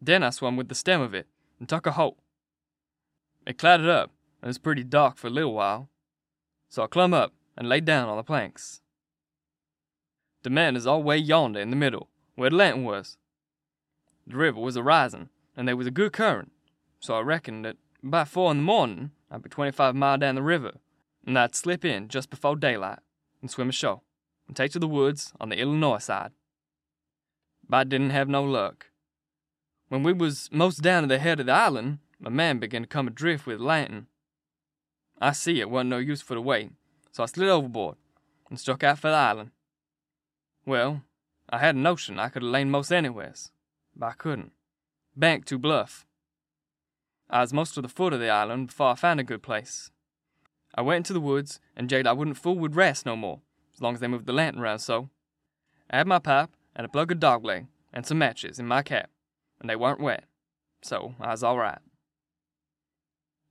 Then 0.00 0.22
I 0.22 0.30
swum 0.30 0.56
with 0.56 0.68
the 0.68 0.74
stem 0.74 1.00
of 1.00 1.14
it, 1.14 1.28
and 1.58 1.68
took 1.68 1.86
a 1.86 1.92
holt. 1.92 2.18
It 3.46 3.58
clouded 3.58 3.88
up, 3.88 4.10
and 4.40 4.46
it 4.46 4.48
was 4.48 4.58
pretty 4.58 4.84
dark 4.84 5.16
for 5.16 5.28
a 5.28 5.30
little 5.30 5.54
while, 5.54 5.88
so 6.68 6.82
I 6.82 6.86
clumb 6.88 7.14
up 7.14 7.32
and 7.56 7.68
laid 7.68 7.84
down 7.84 8.08
on 8.08 8.16
the 8.16 8.24
planks. 8.24 8.80
The 10.42 10.50
man 10.50 10.74
is 10.74 10.86
all 10.86 11.02
way 11.02 11.18
yonder 11.18 11.60
in 11.60 11.70
the 11.70 11.76
middle, 11.76 12.08
where 12.42 12.50
the 12.50 12.56
lantern 12.56 12.82
was. 12.82 13.18
The 14.26 14.36
river 14.36 14.58
was 14.58 14.74
a 14.74 14.82
risin', 14.82 15.28
and 15.56 15.68
there 15.68 15.76
was 15.76 15.86
a 15.86 15.92
good 15.92 16.12
current, 16.12 16.50
so 16.98 17.14
I 17.14 17.20
reckoned 17.20 17.64
that 17.64 17.76
by 18.02 18.24
four 18.24 18.50
in 18.50 18.56
the 18.56 18.62
morning 18.64 19.12
I'd 19.30 19.44
be 19.44 19.48
twenty-five 19.48 19.94
mile 19.94 20.18
down 20.18 20.34
the 20.34 20.42
river, 20.42 20.72
and 21.24 21.38
I'd 21.38 21.54
slip 21.54 21.84
in 21.84 22.08
just 22.08 22.30
before 22.30 22.56
daylight 22.56 22.98
and 23.40 23.48
swim 23.48 23.68
ashore 23.68 24.00
and 24.48 24.56
take 24.56 24.72
to 24.72 24.80
the 24.80 24.88
woods 24.88 25.32
on 25.40 25.50
the 25.50 25.56
Illinois 25.56 25.98
side. 25.98 26.32
But 27.68 27.76
I 27.76 27.84
didn't 27.84 28.10
have 28.10 28.28
no 28.28 28.42
luck. 28.42 28.86
When 29.88 30.02
we 30.02 30.12
was 30.12 30.48
most 30.50 30.82
down 30.82 31.04
to 31.04 31.06
the 31.06 31.20
head 31.20 31.38
of 31.38 31.46
the 31.46 31.52
island, 31.52 31.98
a 32.24 32.30
man 32.30 32.58
began 32.58 32.82
to 32.82 32.88
come 32.88 33.06
adrift 33.06 33.46
with 33.46 33.60
a 33.60 33.64
lantern. 33.64 34.08
I 35.20 35.30
see 35.30 35.60
it 35.60 35.70
wasn't 35.70 35.90
no 35.90 35.98
use 35.98 36.22
for 36.22 36.34
the 36.34 36.42
wait, 36.42 36.72
so 37.12 37.22
I 37.22 37.26
slid 37.26 37.50
overboard 37.50 37.98
and 38.50 38.58
struck 38.58 38.82
out 38.82 38.98
for 38.98 39.10
the 39.10 39.16
island. 39.16 39.52
Well, 40.66 41.02
I 41.52 41.58
had 41.58 41.76
a 41.76 41.78
notion 41.78 42.18
I 42.18 42.30
could 42.30 42.42
have 42.42 42.50
lain 42.50 42.70
most 42.70 42.90
anywheres, 42.90 43.52
but 43.94 44.06
I 44.06 44.12
couldn't. 44.12 44.52
Bank 45.14 45.44
too 45.44 45.58
bluff. 45.58 46.06
I 47.28 47.42
was 47.42 47.52
most 47.52 47.74
to 47.74 47.82
the 47.82 47.88
foot 47.88 48.14
of 48.14 48.20
the 48.20 48.30
island 48.30 48.68
before 48.68 48.88
I 48.88 48.94
found 48.94 49.20
a 49.20 49.24
good 49.24 49.42
place. 49.42 49.90
I 50.74 50.80
went 50.80 50.96
into 50.98 51.12
the 51.12 51.20
woods 51.20 51.60
and 51.76 51.90
jaded 51.90 52.06
I 52.06 52.14
wouldn't 52.14 52.38
fool 52.38 52.58
with 52.58 52.74
rats 52.74 53.04
no 53.04 53.16
more, 53.16 53.42
as 53.74 53.82
long 53.82 53.92
as 53.92 54.00
they 54.00 54.08
moved 54.08 54.24
the 54.24 54.32
lantern 54.32 54.62
round 54.62 54.80
so. 54.80 55.10
I 55.90 55.98
had 55.98 56.06
my 56.06 56.18
pipe 56.18 56.48
and 56.74 56.86
a 56.86 56.88
plug 56.88 57.12
of 57.12 57.20
dog 57.20 57.44
leg 57.44 57.66
and 57.92 58.06
some 58.06 58.16
matches 58.16 58.58
in 58.58 58.66
my 58.66 58.82
cap, 58.82 59.10
and 59.60 59.68
they 59.68 59.76
weren't 59.76 60.00
wet, 60.00 60.24
so 60.80 61.14
I 61.20 61.32
was 61.32 61.42
all 61.42 61.58
right. 61.58 61.80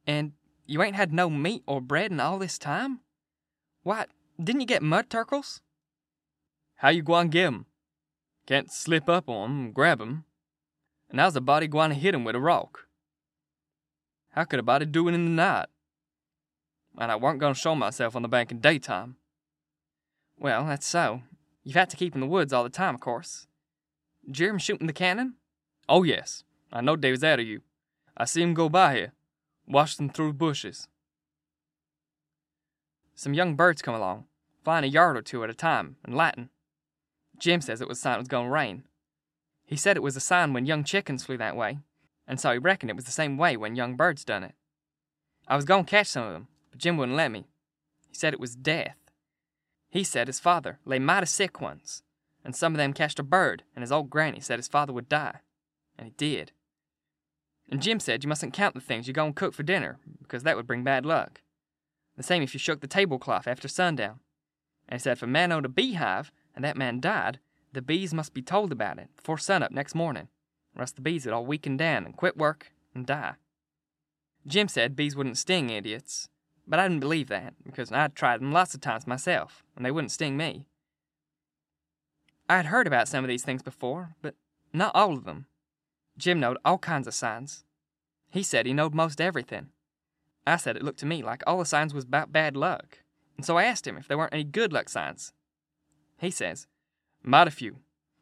And 0.08 0.32
you 0.66 0.82
ain't 0.82 0.96
had 0.96 1.14
no 1.14 1.30
meat 1.30 1.62
or 1.68 1.80
bread 1.80 2.12
in 2.12 2.20
all 2.20 2.40
this 2.40 2.58
time? 2.58 3.02
Why, 3.84 4.08
Didn't 4.44 4.62
you 4.62 4.68
get 4.68 4.82
mud 4.82 5.12
turkles? 5.12 5.62
How 6.78 6.90
you 6.90 7.04
gwine 7.04 7.30
get 7.30 7.46
'em? 7.46 7.68
Can't 8.46 8.72
slip 8.72 9.08
up 9.08 9.30
on 9.30 9.50
'em 9.50 9.66
and 9.66 9.74
grab 9.74 10.02
'em. 10.02 10.26
And 11.10 11.20
how's 11.20 11.36
a 11.36 11.42
body 11.42 11.68
gwine 11.68 11.90
to 11.90 11.96
hit 11.96 12.16
'em 12.16 12.24
with 12.24 12.36
a 12.36 12.40
rock? 12.40 12.88
How 14.32 14.46
could 14.46 14.60
a 14.60 14.64
body 14.64 14.86
do 14.86 15.08
it 15.08 15.14
in 15.14 15.26
the 15.26 15.32
night? 15.32 15.68
And 16.98 17.12
I 17.12 17.16
weren't 17.16 17.40
going 17.40 17.54
to 17.54 17.60
show 17.60 17.76
myself 17.76 18.16
on 18.16 18.22
the 18.22 18.28
bank 18.28 18.52
in 18.52 18.60
daytime. 18.60 19.18
Well, 20.38 20.66
that's 20.66 20.86
so. 20.86 21.24
You've 21.64 21.76
had 21.76 21.90
to 21.92 21.98
keep 21.98 22.16
in 22.16 22.22
the 22.22 22.28
woods 22.28 22.52
all 22.52 22.64
the 22.64 22.70
time, 22.70 22.96
of 22.96 23.02
course. 23.02 23.48
Did 24.26 24.38
shooting 24.62 24.88
the 24.88 24.94
cannon? 24.94 25.36
Oh, 25.88 26.04
yes. 26.04 26.44
I 26.72 26.82
know 26.82 26.96
was 26.96 27.24
after 27.24 27.44
you. 27.44 27.62
I 28.18 28.26
see 28.26 28.42
him 28.42 28.54
go 28.54 28.70
by 28.70 28.96
here. 28.96 29.14
Them 29.68 30.10
through 30.10 30.34
bushes. 30.34 30.88
Some 33.16 33.34
young 33.34 33.56
birds 33.56 33.82
come 33.82 33.94
along, 33.94 34.26
flying 34.64 34.84
a 34.84 34.88
yard 34.88 35.18
or 35.18 35.22
two 35.22 35.44
at 35.44 35.50
a 35.50 35.54
time, 35.54 35.98
in 36.08 36.16
Latin. 36.16 36.50
Jim 37.42 37.60
says 37.60 37.82
it 37.82 37.88
was 37.88 38.00
sign 38.00 38.16
it 38.16 38.20
was 38.20 38.28
going 38.28 38.46
to 38.46 38.52
rain. 38.52 38.84
He 39.66 39.76
said 39.76 39.98
it 39.98 40.04
was 40.04 40.16
a 40.16 40.20
sign 40.20 40.54
when 40.54 40.68
young 40.68 40.84
chickens 40.84 41.26
flew 41.26 41.38
that 41.38 41.56
way, 41.56 41.80
and 42.28 42.40
so 42.40 42.52
he 42.52 42.60
reckoned 42.60 42.92
it 42.92 42.96
was 42.96 43.06
the 43.06 43.12
same 43.12 43.36
way 43.36 43.58
when 43.58 43.76
young 43.76 43.96
birds 43.96 44.24
done 44.24 44.44
it. 44.44 44.54
I 45.48 45.56
was 45.56 45.66
going 45.66 45.86
to 45.86 45.90
catch 45.90 46.06
some 46.06 46.24
of 46.24 46.34
them, 46.34 46.50
but 46.70 46.80
Jim 46.80 46.98
wouldn't 46.98 47.18
let 47.18 47.32
me. 47.32 47.48
He 48.08 48.14
said 48.14 48.34
it 48.34 48.40
was 48.40 48.56
death. 48.56 48.96
He 49.90 50.04
said 50.04 50.28
his 50.28 50.40
father 50.40 50.78
lay 50.86 51.00
mighty 51.00 51.26
sick 51.26 51.60
once, 51.60 52.04
and 52.46 52.56
some 52.56 52.74
of 52.74 52.78
them 52.78 52.94
catched 52.94 53.18
a 53.18 53.24
bird, 53.24 53.64
and 53.76 53.82
his 53.82 53.92
old 53.92 54.12
granny 54.12 54.40
said 54.40 54.60
his 54.60 54.68
father 54.68 54.94
would 54.94 55.10
die. 55.10 55.40
And 55.98 56.06
he 56.06 56.14
did. 56.18 56.52
And 57.72 57.82
Jim 57.82 58.00
said 58.00 58.24
you 58.24 58.28
mustn't 58.28 58.54
count 58.54 58.76
the 58.76 58.82
things 58.82 59.08
you're 59.08 59.14
going 59.14 59.34
to 59.34 59.40
cook 59.40 59.56
for 59.56 59.64
dinner, 59.64 59.98
because 60.22 60.44
that 60.44 60.58
would 60.58 60.68
bring 60.68 60.84
bad 60.84 61.08
luck. 61.08 61.42
The 62.18 62.24
same 62.24 62.44
if 62.44 62.54
you 62.54 62.60
shook 62.60 62.82
the 62.82 62.88
tablecloth 62.88 63.48
after 63.48 63.68
sundown. 63.68 64.20
And 64.88 65.00
he 65.00 65.02
said 65.02 65.14
if 65.14 65.24
a 65.24 65.28
man 65.28 65.52
owned 65.52 65.66
a 65.66 65.70
beehive, 65.70 66.32
and 66.56 66.64
that 66.64 66.78
man 66.78 67.00
died, 67.00 67.40
the 67.74 67.82
bees 67.82 68.14
must 68.14 68.34
be 68.34 68.42
told 68.42 68.72
about 68.72 69.00
it 69.00 69.10
before 69.16 69.38
sunup 69.38 69.72
next 69.72 69.96
morning, 69.96 70.28
or 70.76 70.82
else 70.82 70.92
the 70.92 71.02
bees 71.02 71.26
would 71.26 71.34
all 71.34 71.46
weaken 71.46 71.78
down 71.78 72.06
and 72.06 72.18
quit 72.18 72.38
work 72.38 72.72
and 72.94 73.06
die. 73.06 73.36
Jim 74.46 74.68
said 74.68 74.96
bees 74.96 75.16
wouldn't 75.16 75.38
sting 75.38 75.70
idiots, 75.70 76.30
but 76.68 76.80
I 76.80 76.88
didn't 76.88 77.00
believe 77.00 77.30
that, 77.30 77.54
because 77.64 77.92
I'd 77.92 78.16
tried 78.16 78.40
them 78.40 78.52
lots 78.52 78.74
of 78.74 78.82
times 78.82 79.08
myself, 79.08 79.64
and 79.76 79.86
they 79.86 79.92
wouldn't 79.92 80.12
sting 80.12 80.38
me. 80.38 80.66
I 82.50 82.58
had 82.58 82.66
heard 82.68 82.88
about 82.88 83.08
some 83.08 83.24
of 83.24 83.30
these 83.30 83.44
things 83.44 83.62
before, 83.62 84.16
but 84.22 84.36
not 84.74 84.96
all 84.96 85.14
of 85.14 85.26
them. 85.26 85.46
Jim 86.18 86.40
knowed 86.40 86.58
all 86.66 86.78
kinds 86.78 87.08
of 87.08 87.14
signs. 87.14 87.64
He 88.30 88.44
said 88.44 88.66
he 88.66 88.74
knowed 88.74 88.94
most 88.94 89.22
everything. 89.22 89.70
I 90.46 90.58
said 90.58 90.76
it 90.76 90.84
looked 90.84 91.00
to 91.00 91.06
me 91.06 91.24
like 91.24 91.44
all 91.46 91.60
the 91.60 91.66
signs 91.66 91.94
was 91.94 92.04
about 92.04 92.32
bad 92.32 92.58
luck, 92.58 93.00
and 93.38 93.46
so 93.46 93.58
I 93.58 93.64
asked 93.64 93.88
him 93.88 93.98
if 93.98 94.08
there 94.08 94.18
weren't 94.18 94.34
any 94.34 94.44
good 94.44 94.74
luck 94.74 94.90
signs. 94.90 95.34
He 96.22 96.30
says, 96.30 96.68
Mighty 97.24 97.50
few, 97.50 97.78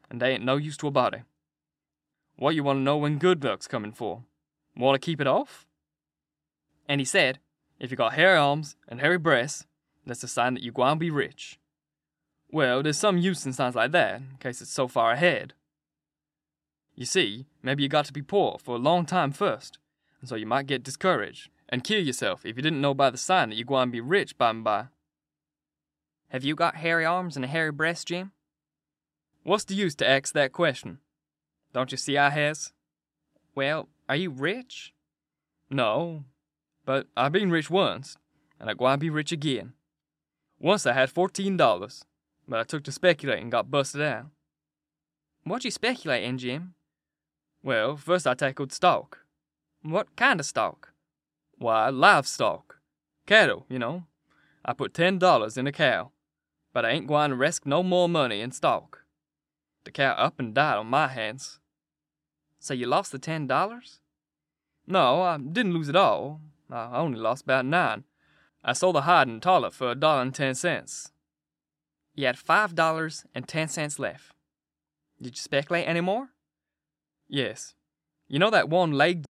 and 0.10 0.22
they 0.22 0.32
ain't 0.32 0.46
no 0.46 0.56
use 0.56 0.78
to 0.78 0.88
a 0.88 0.92
body. 0.92 1.24
What 2.38 2.56
you 2.56 2.64
want 2.64 2.78
to 2.78 2.82
know 2.82 2.96
when 2.96 3.18
good 3.18 3.44
luck's 3.44 3.68
coming 3.68 3.92
for? 3.92 4.24
Want 4.78 4.96
to 4.96 5.06
keep 5.06 5.20
it 5.20 5.28
off? 5.28 5.68
And 6.88 7.02
he 7.02 7.06
said, 7.06 7.40
If 7.78 7.92
you 7.92 7.98
got 7.98 8.14
hairy 8.14 8.38
arms 8.38 8.78
and 8.88 9.02
hairy 9.02 9.18
breasts, 9.18 9.66
that's 10.06 10.24
a 10.24 10.30
sign 10.30 10.54
that 10.54 10.64
you 10.64 10.72
gwine 10.72 10.98
be 10.98 11.12
rich. 11.12 11.60
Well, 12.50 12.82
there's 12.82 12.98
some 12.98 13.18
use 13.18 13.46
in 13.46 13.52
signs 13.52 13.76
like 13.76 13.92
that, 13.92 14.16
in 14.16 14.38
case 14.40 14.62
it's 14.62 14.72
so 14.72 14.88
far 14.88 15.12
ahead. 15.12 15.54
You 16.96 17.06
see, 17.06 17.48
maybe 17.62 17.84
you 17.84 17.90
got 17.90 18.06
to 18.06 18.14
be 18.14 18.22
poor 18.22 18.58
for 18.64 18.76
a 18.76 18.80
long 18.80 19.06
time 19.06 19.34
first, 19.34 19.78
and 20.22 20.30
so 20.30 20.36
you 20.36 20.46
might 20.46 20.68
get 20.68 20.84
discouraged 20.84 21.50
and 21.68 21.84
kill 21.84 22.02
yourself 22.02 22.46
if 22.46 22.56
you 22.56 22.64
didn't 22.64 22.82
know 22.82 22.94
by 22.94 23.10
the 23.10 23.18
sign 23.18 23.50
that 23.50 23.56
you 23.56 23.66
gwine 23.66 23.92
be 23.92 24.00
rich 24.00 24.38
by 24.38 24.52
and 24.52 24.64
by. 24.64 24.86
Have 26.30 26.44
you 26.44 26.54
got 26.54 26.76
hairy 26.76 27.06
arms 27.06 27.36
and 27.36 27.44
a 27.44 27.48
hairy 27.48 27.72
breast, 27.72 28.08
Jim? 28.08 28.32
What's 29.44 29.64
the 29.64 29.74
use 29.74 29.96
to 29.96 30.08
ask 30.08 30.34
that 30.34 30.54
question? 30.54 31.00
Don't 31.74 31.92
you 31.92 31.98
see 31.98 32.18
I 32.18 32.30
has? 32.30 32.72
Well, 33.56 33.90
are 34.08 34.16
you 34.16 34.30
rich? 34.30 34.94
No, 35.72 36.26
but 36.86 37.08
I 37.18 37.30
been 37.30 37.50
rich 37.50 37.70
once, 37.70 38.18
and 38.60 38.70
I 38.70 38.74
gwine 38.74 39.00
be 39.00 39.10
rich 39.10 39.32
again. 39.32 39.74
Once 40.60 40.86
I 40.86 40.94
had 40.94 41.10
fourteen 41.10 41.58
dollars, 41.58 42.06
but 42.48 42.60
I 42.60 42.64
took 42.64 42.84
to 42.84 42.92
speculating 42.92 43.44
and 43.44 43.52
got 43.52 43.72
busted 43.72 44.02
out. 44.02 44.28
What 45.44 45.66
you 45.66 45.72
speculating, 45.72 46.38
Jim? 46.38 46.76
Well, 47.64 47.98
first 47.98 48.28
I 48.28 48.36
tackled 48.36 48.72
stock. 48.72 49.20
What 49.82 50.16
kind 50.16 50.40
of 50.40 50.46
stock? 50.46 50.90
Why, 51.58 51.90
livestock. 51.90 52.78
Cattle, 53.26 53.66
you 53.68 53.80
know. 53.80 54.04
I 54.64 54.74
put 54.74 54.94
ten 54.94 55.18
dollars 55.18 55.58
in 55.58 55.66
a 55.66 55.72
cow, 55.72 56.12
but 56.74 56.86
I 56.86 56.92
ain't 56.92 57.08
gwine 57.08 57.32
to 57.32 57.36
risk 57.36 57.66
no 57.66 57.84
more 57.84 58.10
money 58.10 58.42
in 58.42 58.52
stock. 58.52 59.04
The 59.84 59.92
cow 59.92 60.12
up 60.14 60.40
and 60.40 60.54
died 60.54 60.78
on 60.78 60.88
my 60.88 61.08
hands. 61.08 61.60
So 62.60 62.74
you 62.74 62.86
lost 62.86 63.12
the 63.12 63.20
ten 63.20 63.48
dollars? 63.48 64.00
No, 64.86 65.22
I 65.22 65.38
didn't 65.38 65.74
lose 65.74 65.90
it 65.90 65.96
all. 65.96 66.42
I 66.72 66.98
only 66.98 67.20
lost 67.20 67.44
about 67.44 67.66
nine. 67.66 68.04
I 68.64 68.74
sold 68.74 68.96
the 68.96 69.02
hide 69.02 69.28
and 69.28 69.42
tallow 69.42 69.70
for 69.70 69.92
a 69.92 69.96
dollar 69.96 70.22
and 70.22 70.36
ten 70.36 70.56
cents. 70.56 71.12
You 72.16 72.26
had 72.26 72.38
five 72.38 72.76
dollars 72.76 73.26
and 73.34 73.48
ten 73.48 73.68
cents 73.68 74.00
left. 74.00 74.34
Did 75.22 75.36
you 75.36 75.42
speculate 75.42 75.88
any 75.88 76.02
more? 76.02 76.30
Yes. 77.28 77.76
You 78.28 78.40
know 78.40 78.50
that 78.50 78.70
one 78.70 78.92
leg 78.92 79.26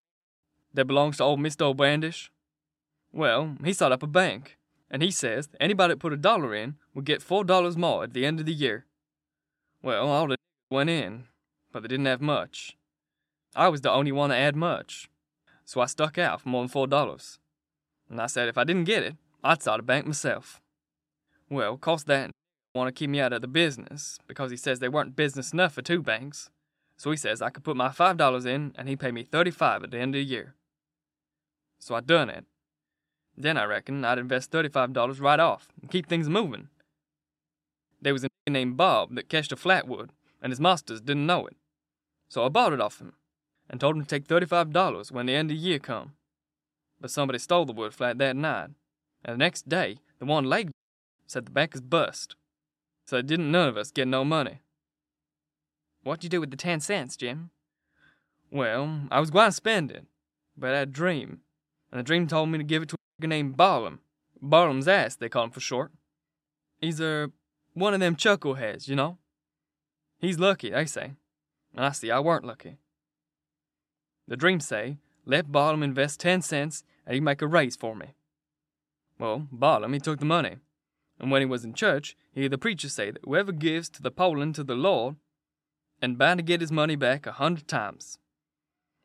that 0.73 0.85
belongs 0.85 1.17
to 1.17 1.23
old 1.23 1.39
Mr. 1.39 1.75
Bradish? 1.75 2.31
Well, 3.11 3.55
he 3.63 3.73
set 3.73 3.91
up 3.91 4.03
a 4.03 4.07
bank, 4.07 4.57
and 4.91 5.01
he 5.01 5.11
says 5.11 5.49
anybody 5.59 5.93
that 5.93 5.99
put 5.99 6.13
a 6.13 6.17
dollar 6.17 6.53
in 6.55 6.75
would 6.93 7.05
get 7.05 7.21
four 7.21 7.43
dollars 7.43 7.77
more 7.77 8.03
at 8.03 8.13
the 8.13 8.25
end 8.25 8.39
of 8.39 8.45
the 8.45 8.53
year. 8.53 8.85
Well, 9.81 10.07
all 10.07 10.27
the 10.27 10.35
went 10.69 10.89
in, 10.89 11.25
but 11.71 11.81
they 11.81 11.87
didn't 11.87 12.05
have 12.05 12.21
much. 12.21 12.77
I 13.55 13.67
was 13.69 13.81
the 13.81 13.91
only 13.91 14.11
one 14.11 14.29
that 14.29 14.37
had 14.37 14.55
much, 14.55 15.09
so 15.65 15.81
I 15.81 15.85
stuck 15.85 16.17
out 16.17 16.41
for 16.41 16.49
more 16.49 16.61
than 16.61 16.69
four 16.69 16.87
dollars. 16.87 17.39
And 18.09 18.19
I 18.19 18.27
said 18.27 18.47
if 18.47 18.57
I 18.57 18.63
didn't 18.63 18.85
get 18.85 19.03
it, 19.03 19.15
I'd 19.43 19.61
start 19.61 19.79
a 19.79 19.83
bank 19.83 20.05
myself. 20.05 20.61
Well, 21.49 21.77
cost 21.77 22.07
that 22.07 22.31
want 22.75 22.87
to 22.87 22.91
keep 22.91 23.09
me 23.09 23.19
out 23.19 23.33
of 23.33 23.41
the 23.41 23.47
business 23.47 24.19
because 24.27 24.51
he 24.51 24.57
says 24.57 24.79
they 24.79 24.89
weren't 24.89 25.15
business 25.15 25.53
enough 25.53 25.73
for 25.73 25.81
two 25.81 26.01
banks. 26.01 26.49
So 26.97 27.11
he 27.11 27.17
says 27.17 27.41
I 27.41 27.49
could 27.49 27.63
put 27.63 27.77
my 27.77 27.89
five 27.89 28.17
dollars 28.17 28.45
in 28.45 28.73
and 28.75 28.87
he'd 28.89 28.99
pay 28.99 29.11
me 29.11 29.23
thirty-five 29.23 29.83
at 29.83 29.91
the 29.91 29.97
end 29.97 30.15
of 30.15 30.19
the 30.19 30.25
year. 30.25 30.55
So 31.79 31.95
I 31.95 32.01
done 32.01 32.29
it. 32.29 32.45
Then 33.41 33.57
I 33.57 33.63
reckon 33.63 34.03
I'd 34.03 34.17
invest 34.17 34.51
thirty-five 34.51 34.91
dollars 34.91 35.21
right 35.21 35.39
off 35.39 35.69
and 35.81 35.89
keep 35.89 36.07
things 36.07 36.27
moving. 36.27 36.67
There 38.01 38.11
was 38.11 38.25
a 38.25 38.27
nigger 38.27 38.51
named 38.51 38.75
Bob 38.75 39.15
that 39.15 39.29
cashed 39.29 39.53
a 39.53 39.55
flatwood, 39.55 40.09
and 40.41 40.51
his 40.51 40.59
masters 40.59 40.99
didn't 40.99 41.25
know 41.25 41.47
it. 41.47 41.55
So 42.27 42.45
I 42.45 42.49
bought 42.49 42.73
it 42.73 42.81
off 42.81 42.99
him, 42.99 43.13
and 43.69 43.79
told 43.79 43.95
him 43.95 44.01
to 44.03 44.07
take 44.07 44.27
thirty-five 44.27 44.71
dollars 44.71 45.09
when 45.09 45.25
the 45.25 45.35
end 45.35 45.51
of 45.51 45.57
the 45.57 45.63
year 45.63 45.79
come. 45.79 46.15
But 46.99 47.11
somebody 47.11 47.39
stole 47.39 47.63
the 47.63 47.71
wood 47.71 47.93
flat 47.93 48.17
that 48.17 48.35
night, 48.35 48.71
and 49.23 49.35
the 49.35 49.37
next 49.37 49.69
day 49.69 49.99
the 50.19 50.25
one 50.25 50.43
leg 50.43 50.71
said 51.25 51.45
the 51.45 51.51
bank 51.51 51.73
is 51.73 51.81
bust. 51.81 52.35
So 53.05 53.17
it 53.17 53.25
didn't 53.25 53.51
none 53.51 53.69
of 53.69 53.77
us 53.77 53.89
get 53.89 54.07
no 54.09 54.25
money. 54.25 54.59
What'd 56.03 56.25
you 56.25 56.29
do 56.29 56.41
with 56.41 56.51
the 56.51 56.57
ten 56.57 56.81
cents, 56.81 57.15
Jim? 57.15 57.51
Well, 58.51 59.03
I 59.09 59.21
was 59.21 59.31
going 59.31 59.47
to 59.47 59.51
spend 59.53 59.91
it, 59.91 60.05
but 60.57 60.73
I 60.73 60.79
had 60.79 60.89
a 60.89 60.91
dream, 60.91 61.39
and 61.89 61.99
the 61.99 62.03
dream 62.03 62.27
told 62.27 62.49
me 62.49 62.57
to 62.57 62.63
give 62.63 62.83
it 62.83 62.89
to 62.89 62.95
named 63.27 63.57
Balum. 63.57 63.99
Balum's 64.41 64.87
ass, 64.87 65.15
they 65.15 65.29
call 65.29 65.45
him 65.45 65.51
for 65.51 65.59
short. 65.59 65.91
He's 66.79 66.99
a 66.99 67.31
one 67.73 67.93
of 67.93 67.99
them 67.99 68.15
chuckleheads, 68.15 68.87
you 68.87 68.95
know. 68.95 69.17
He's 70.17 70.39
lucky, 70.39 70.71
they 70.71 70.85
say, 70.85 71.13
and 71.75 71.85
I 71.85 71.91
see 71.91 72.11
I 72.11 72.19
weren't 72.19 72.45
lucky. 72.45 72.77
The 74.27 74.37
dream 74.37 74.59
say, 74.59 74.97
let 75.25 75.51
Balum 75.51 75.83
invest 75.83 76.19
ten 76.19 76.41
cents 76.41 76.83
and 77.05 77.15
he'd 77.15 77.21
make 77.21 77.41
a 77.41 77.47
raise 77.47 77.75
for 77.75 77.95
me. 77.95 78.13
Well, 79.17 79.47
Balum, 79.53 79.93
he 79.93 79.99
took 79.99 80.19
the 80.19 80.25
money, 80.25 80.57
and 81.19 81.31
when 81.31 81.41
he 81.41 81.45
was 81.45 81.65
in 81.65 81.73
church, 81.73 82.15
he 82.31 82.43
heard 82.43 82.51
the 82.51 82.57
preacher 82.57 82.89
say 82.89 83.11
that 83.11 83.23
whoever 83.23 83.51
gives 83.51 83.89
to 83.89 84.01
the 84.01 84.11
Poland 84.11 84.55
to 84.55 84.63
the 84.63 84.75
Lord, 84.75 85.15
and 86.01 86.17
bound 86.17 86.37
to 86.37 86.43
get 86.43 86.61
his 86.61 86.71
money 86.71 86.95
back 86.95 87.27
a 87.27 87.33
hundred 87.33 87.67
times. 87.67 88.17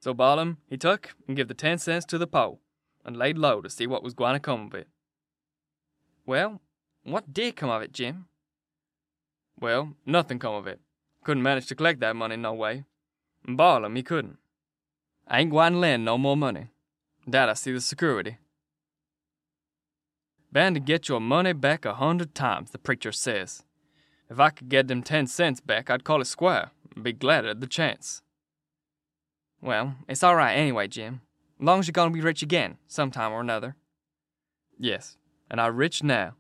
So 0.00 0.14
Balum, 0.14 0.59
he 0.68 0.77
took 0.77 1.14
and 1.27 1.37
give 1.37 1.48
the 1.48 1.55
ten 1.55 1.79
cents 1.79 2.05
to 2.07 2.18
the 2.18 2.27
pole, 2.27 2.61
and 3.05 3.17
laid 3.17 3.38
low 3.38 3.61
to 3.61 3.71
see 3.71 3.87
what 3.87 4.03
was 4.03 4.14
going 4.14 4.35
to 4.35 4.40
come 4.40 4.67
of 4.67 4.75
it. 4.75 4.88
Well, 6.27 6.61
what 7.03 7.33
did 7.33 7.57
come 7.57 7.71
of 7.71 7.83
it, 7.83 7.93
Jim? 7.93 8.27
Well, 9.61 9.95
nothing 10.07 10.38
come 10.38 10.55
of 10.55 10.67
it. 10.67 10.81
Couldn't 11.23 11.43
manage 11.43 11.67
to 11.67 11.75
collect 11.75 12.01
that 12.01 12.17
money 12.17 12.37
no 12.37 12.53
way. 12.53 12.85
And 13.47 13.97
he 13.97 14.03
couldn't. 14.03 14.38
I 15.29 15.40
ain't 15.40 15.51
gwine 15.51 15.73
to 15.73 15.79
lend 15.79 16.05
no 16.05 16.19
more 16.19 16.37
money. 16.37 16.69
That 17.27 17.49
I 17.49 17.55
see 17.55 17.73
the 17.73 17.81
security. 17.81 18.38
Bound 20.53 20.77
to 20.77 20.81
get 20.81 21.09
your 21.09 21.21
money 21.21 21.53
back 21.53 21.85
a 21.85 21.95
hundred 21.95 22.35
times, 22.35 22.71
the 22.71 22.79
preacher 22.79 23.12
says. 23.12 23.64
If 24.31 24.38
I 24.38 24.51
could 24.51 24.69
get 24.69 24.88
them 24.88 25.03
ten 25.03 25.27
cents 25.27 25.61
back, 25.61 25.90
I'd 25.90 26.05
call 26.05 26.21
it 26.21 26.27
square 26.27 26.71
and 26.95 27.03
be 27.05 27.12
glad 27.12 27.45
at 27.45 27.61
the 27.61 27.67
chance. 27.67 28.23
Well, 29.61 29.95
it's 30.09 30.23
all 30.23 30.37
right 30.37 30.53
anyway, 30.55 30.88
Jim. 30.88 31.23
Long 31.59 31.81
as 31.81 31.87
you're 31.87 31.93
gonna 31.93 32.11
be 32.11 32.21
rich 32.21 32.43
again, 32.43 32.79
sometime 32.87 33.33
or 33.33 33.40
another. 33.40 33.77
Yes, 34.79 35.17
and 35.51 35.61
I'm 35.61 35.77
rich 35.77 36.03
now. 36.03 36.35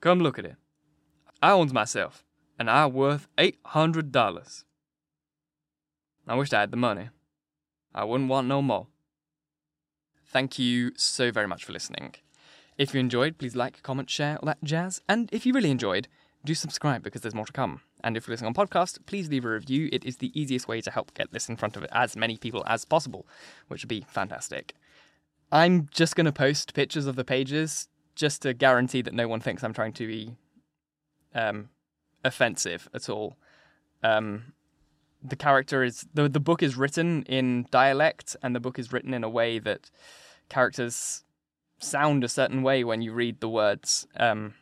come 0.00 0.20
look 0.20 0.38
at 0.38 0.44
it. 0.44 0.56
I 1.42 1.52
owns 1.52 1.72
myself, 1.72 2.24
and 2.58 2.70
I 2.70 2.86
worth 2.86 3.28
eight 3.36 3.58
hundred 3.66 4.12
dollars. 4.12 4.64
I 6.26 6.34
wished 6.34 6.54
I 6.54 6.60
had 6.60 6.70
the 6.70 6.76
money. 6.76 7.08
I 7.94 8.04
wouldn't 8.04 8.28
want 8.28 8.46
no 8.46 8.62
more. 8.62 8.86
Thank 10.26 10.58
you 10.58 10.92
so 10.96 11.30
very 11.30 11.48
much 11.48 11.64
for 11.64 11.72
listening. 11.72 12.14
If 12.76 12.94
you 12.94 13.00
enjoyed, 13.00 13.38
please 13.38 13.56
like, 13.56 13.82
comment, 13.82 14.10
share, 14.10 14.36
all 14.36 14.46
that 14.46 14.62
jazz. 14.62 15.00
And 15.08 15.28
if 15.32 15.46
you 15.46 15.52
really 15.52 15.70
enjoyed, 15.70 16.06
do 16.44 16.54
subscribe 16.54 17.02
because 17.02 17.22
there's 17.22 17.34
more 17.34 17.46
to 17.46 17.52
come. 17.52 17.80
And 18.02 18.16
if 18.16 18.26
you're 18.26 18.32
listening 18.32 18.54
on 18.56 18.66
podcast, 18.66 18.98
please 19.06 19.28
leave 19.28 19.44
a 19.44 19.50
review. 19.50 19.88
It 19.92 20.04
is 20.04 20.18
the 20.18 20.38
easiest 20.40 20.68
way 20.68 20.80
to 20.80 20.90
help 20.90 21.14
get 21.14 21.32
this 21.32 21.48
in 21.48 21.56
front 21.56 21.76
of 21.76 21.84
as 21.92 22.16
many 22.16 22.36
people 22.36 22.62
as 22.66 22.84
possible, 22.84 23.26
which 23.68 23.82
would 23.82 23.88
be 23.88 24.04
fantastic. 24.08 24.74
I'm 25.50 25.88
just 25.90 26.14
going 26.14 26.26
to 26.26 26.32
post 26.32 26.74
pictures 26.74 27.06
of 27.06 27.16
the 27.16 27.24
pages 27.24 27.88
just 28.14 28.42
to 28.42 28.52
guarantee 28.52 29.02
that 29.02 29.14
no 29.14 29.28
one 29.28 29.40
thinks 29.40 29.64
I'm 29.64 29.72
trying 29.72 29.94
to 29.94 30.06
be 30.06 30.36
um, 31.34 31.70
offensive 32.24 32.88
at 32.92 33.08
all. 33.08 33.36
Um, 34.02 34.52
the 35.22 35.36
character 35.36 35.82
is 35.82 36.06
the 36.14 36.28
the 36.28 36.40
book 36.40 36.62
is 36.62 36.76
written 36.76 37.24
in 37.24 37.66
dialect, 37.70 38.36
and 38.42 38.54
the 38.54 38.60
book 38.60 38.78
is 38.78 38.92
written 38.92 39.14
in 39.14 39.24
a 39.24 39.28
way 39.28 39.58
that 39.58 39.90
characters 40.48 41.24
sound 41.80 42.24
a 42.24 42.28
certain 42.28 42.62
way 42.62 42.84
when 42.84 43.02
you 43.02 43.12
read 43.12 43.40
the 43.40 43.48
words. 43.48 44.06
Um, 44.16 44.54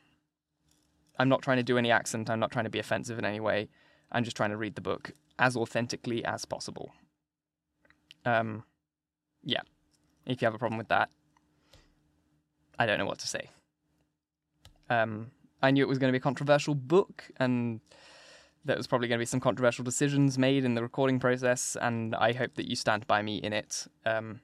I'm 1.19 1.29
not 1.29 1.43
trying 1.43 1.57
to 1.57 1.63
do 1.63 1.79
any 1.79 1.91
accent. 1.91 2.29
I'm 2.31 2.41
not 2.41 2.51
trying 2.51 2.65
to 2.65 2.71
be 2.71 2.79
offensive 2.79 3.19
in 3.19 3.25
any 3.25 3.41
way. 3.41 3.69
I'm 4.13 4.25
just 4.25 4.37
trying 4.37 4.51
to 4.51 4.57
read 4.57 4.75
the 4.75 4.81
book 4.81 5.13
as 5.39 5.57
authentically 5.57 6.25
as 6.25 6.45
possible. 6.45 6.93
Um, 8.25 8.65
yeah. 9.43 9.63
If 10.27 10.43
you 10.43 10.47
have 10.47 10.55
a 10.55 10.59
problem 10.59 10.79
with 10.79 10.89
that, 10.89 11.09
I 12.79 12.87
don't 12.87 12.99
know 12.99 13.07
what 13.07 13.19
to 13.21 13.29
say. 13.29 13.51
Um, 14.91 15.31
I 15.63 15.71
knew 15.71 15.83
it 15.83 15.89
was 15.89 15.99
going 15.99 16.09
to 16.09 16.13
be 16.13 16.19
a 16.19 16.21
controversial 16.21 16.75
book, 16.75 17.25
and 17.39 17.81
there 18.65 18.77
was 18.77 18.87
probably 18.87 19.09
going 19.09 19.19
to 19.19 19.23
be 19.23 19.27
some 19.27 19.41
controversial 19.41 19.85
decisions 19.85 20.39
made 20.39 20.65
in 20.65 20.75
the 20.75 20.83
recording 20.83 21.19
process, 21.19 21.77
and 21.81 22.15
I 22.15 22.33
hope 22.33 22.55
that 22.55 22.69
you 22.69 22.77
stand 22.77 23.07
by 23.07 23.23
me 23.23 23.37
in 23.37 23.53
it. 23.53 23.87
Um, 24.05 24.41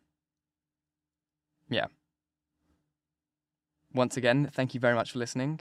yeah. 1.68 1.86
Once 3.92 4.16
again, 4.16 4.50
thank 4.52 4.74
you 4.74 4.80
very 4.80 4.94
much 4.94 5.12
for 5.12 5.18
listening, 5.18 5.60